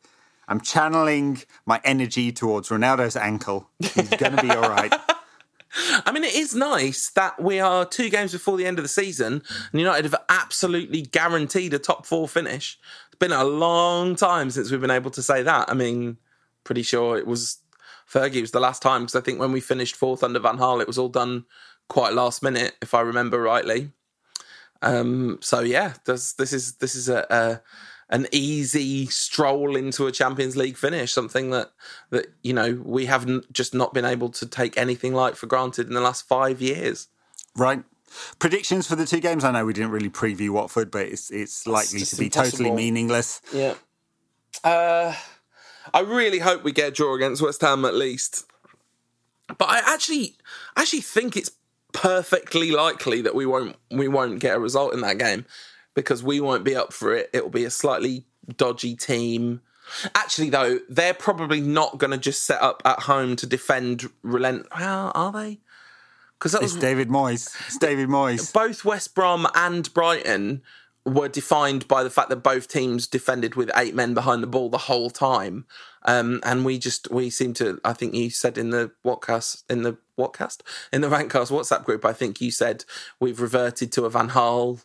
[0.47, 3.69] I'm channeling my energy towards Ronaldo's ankle.
[3.79, 4.93] He's going to be all right.
[6.05, 8.89] I mean, it is nice that we are two games before the end of the
[8.89, 9.41] season,
[9.71, 12.77] and United have absolutely guaranteed a top four finish.
[13.07, 15.69] It's been a long time since we've been able to say that.
[15.69, 16.17] I mean,
[16.63, 17.57] pretty sure it was
[18.13, 20.81] Fergie was the last time because I think when we finished fourth under Van Gaal,
[20.81, 21.45] it was all done
[21.89, 23.91] quite last minute, if I remember rightly.
[24.81, 27.61] Um, so yeah, this, this is this is a, a,
[28.13, 31.71] an easy stroll into a Champions League finish, something that
[32.11, 35.87] that you know we haven't just not been able to take anything like for granted
[35.87, 37.07] in the last five years.
[37.55, 37.83] Right.
[38.37, 39.43] Predictions for the two games.
[39.43, 42.57] I know we didn't really preview Watford, but it's it's likely to be impossible.
[42.57, 43.41] totally meaningless.
[43.51, 43.73] Yeah.
[44.63, 45.15] Uh,
[45.93, 48.45] I really hope we get a draw against West Ham at least.
[49.47, 50.35] But I actually
[50.75, 51.51] actually think it's
[51.93, 55.45] perfectly likely that we won't we won't get a result in that game
[55.93, 57.29] because we won't be up for it.
[57.33, 58.25] It'll be a slightly
[58.57, 59.61] dodgy team.
[60.15, 64.65] Actually, though, they're probably not going to just set up at home to defend relent.
[64.77, 65.59] Well, are they?
[66.39, 67.53] Because that was David Moyes.
[67.67, 68.51] It's David Moyes.
[68.51, 70.61] Both West Brom and Brighton
[71.05, 74.69] were defined by the fact that both teams defended with eight men behind the ball
[74.69, 75.65] the whole time.
[76.03, 79.83] Um, and we just we seem to I think you said in the whatcast in
[79.83, 82.85] the whatcast in the Rantcast WhatsApp group I think you said
[83.19, 84.83] we've reverted to a Van Gaal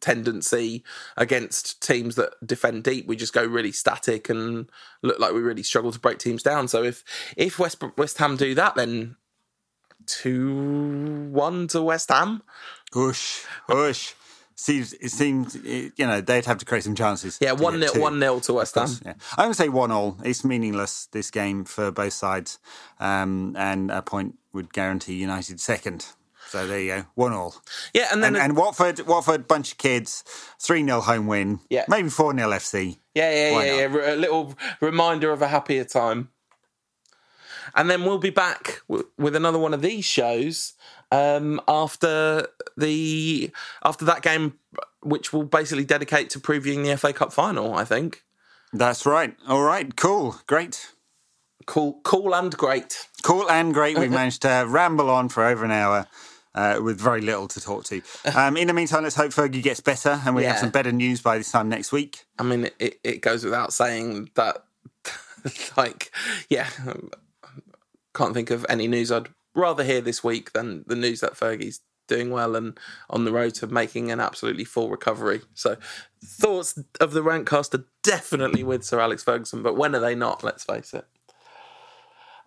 [0.00, 0.84] tendency
[1.16, 3.06] against teams that defend deep.
[3.06, 4.70] We just go really static and
[5.02, 6.68] look like we really struggle to break teams down.
[6.68, 7.04] So if
[7.36, 9.16] if West West Ham do that, then
[10.06, 12.42] two one to West Ham.
[12.94, 14.14] Whoosh, whoosh
[14.58, 17.38] seems it seems you know they'd have to create some chances.
[17.40, 18.88] Yeah, one nil, one nil to West Ham.
[19.04, 19.14] Yeah.
[19.36, 20.18] I would say one all.
[20.24, 22.58] It's meaningless this game for both sides,
[22.98, 26.06] um, and a point would guarantee United second.
[26.48, 27.54] So there you go, one all.
[27.94, 30.24] Yeah, and then and, and Watford, Watford, bunch of kids,
[30.58, 31.60] three 0 home win.
[31.70, 32.98] Yeah, maybe four 0 FC.
[33.14, 34.00] Yeah, yeah, Why yeah, not?
[34.00, 34.14] yeah.
[34.14, 36.30] A little reminder of a happier time.
[37.74, 40.72] And then we'll be back with another one of these shows
[41.10, 42.46] um, after
[42.76, 43.50] the
[43.84, 44.58] after that game,
[45.02, 47.74] which will basically dedicate to previewing the FA Cup final.
[47.74, 48.22] I think
[48.72, 49.34] that's right.
[49.46, 50.90] All right, cool, great,
[51.66, 53.98] cool, cool, and great, cool and great.
[53.98, 56.06] We've managed to ramble on for over an hour.
[56.54, 58.02] Uh, with very little to talk to.
[58.34, 60.52] Um, in the meantime, let's hope Fergie gets better and we yeah.
[60.52, 62.24] have some better news by this time next week.
[62.36, 64.64] I mean, it, it goes without saying that,
[65.76, 66.10] like,
[66.48, 66.68] yeah,
[68.12, 71.80] can't think of any news I'd rather hear this week than the news that Fergie's
[72.06, 72.78] doing well and
[73.10, 75.42] on the road to making an absolutely full recovery.
[75.54, 75.76] So
[76.24, 80.42] thoughts of the Rantcast are definitely with Sir Alex Ferguson, but when are they not?
[80.42, 81.06] Let's face it.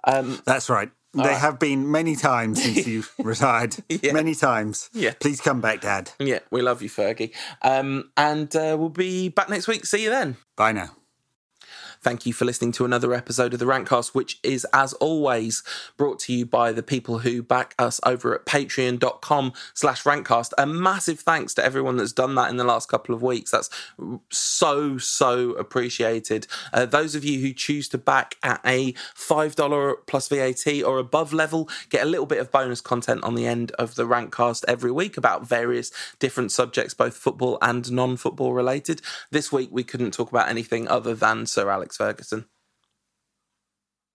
[0.03, 0.89] Um, That's right.
[1.13, 1.37] There right.
[1.37, 3.75] have been many times since you retired.
[3.89, 4.13] Yeah.
[4.13, 4.89] Many times.
[4.93, 5.13] Yeah.
[5.19, 6.11] Please come back, Dad.
[6.19, 7.33] yeah, we love you, Fergie.
[7.61, 9.85] Um, and uh, we'll be back next week.
[9.85, 10.37] See you then.
[10.55, 10.91] Bye now.
[12.03, 15.61] Thank you for listening to another episode of the Rantcast, which is, as always,
[15.97, 20.51] brought to you by the people who back us over at patreon.com slash rantcast.
[20.57, 23.51] A massive thanks to everyone that's done that in the last couple of weeks.
[23.51, 23.69] That's
[24.31, 26.47] so, so appreciated.
[26.73, 31.33] Uh, those of you who choose to back at a $5 plus VAT or above
[31.33, 34.91] level get a little bit of bonus content on the end of the Rantcast every
[34.91, 39.03] week about various different subjects, both football and non-football related.
[39.29, 42.45] This week, we couldn't talk about anything other than Sir Alex Ferguson.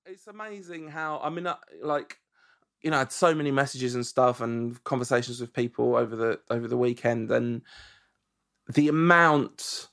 [0.05, 2.19] It's amazing how I mean, uh, like
[2.83, 6.41] you know, I had so many messages and stuff and conversations with people over the
[6.51, 7.63] over the weekend, and
[8.73, 9.89] the amount.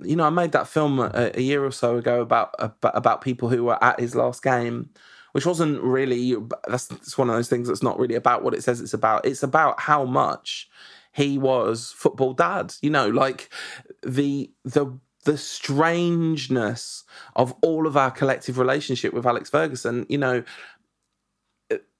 [0.00, 3.20] You know, I made that film a, a year or so ago about, about about
[3.20, 4.90] people who were at his last game,
[5.32, 6.36] which wasn't really.
[6.68, 9.24] That's it's one of those things that's not really about what it says it's about.
[9.24, 10.68] It's about how much
[11.12, 12.74] he was football dad.
[12.82, 13.48] You know, like
[14.02, 14.98] the the
[15.28, 17.04] the strangeness
[17.36, 20.06] of all of our collective relationship with Alex Ferguson.
[20.08, 20.42] You know,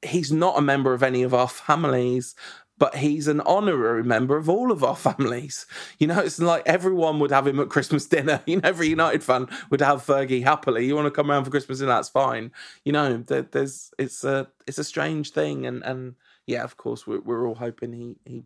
[0.01, 2.35] he's not a member of any of our families,
[2.79, 5.66] but he's an honorary member of all of our families.
[5.99, 8.43] You know, it's like everyone would have him at Christmas dinner.
[8.47, 10.87] You know, every United fan would have Fergie happily.
[10.87, 11.93] You want to come around for Christmas dinner?
[11.93, 12.51] That's fine.
[12.87, 16.14] You know, there, there's it's a it's a strange thing, and and
[16.47, 18.45] yeah, of course, we're we're all hoping he he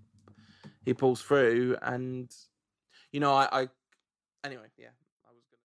[0.84, 2.34] he pulls through, and
[3.12, 3.68] you know, I, I
[4.44, 4.88] anyway, yeah.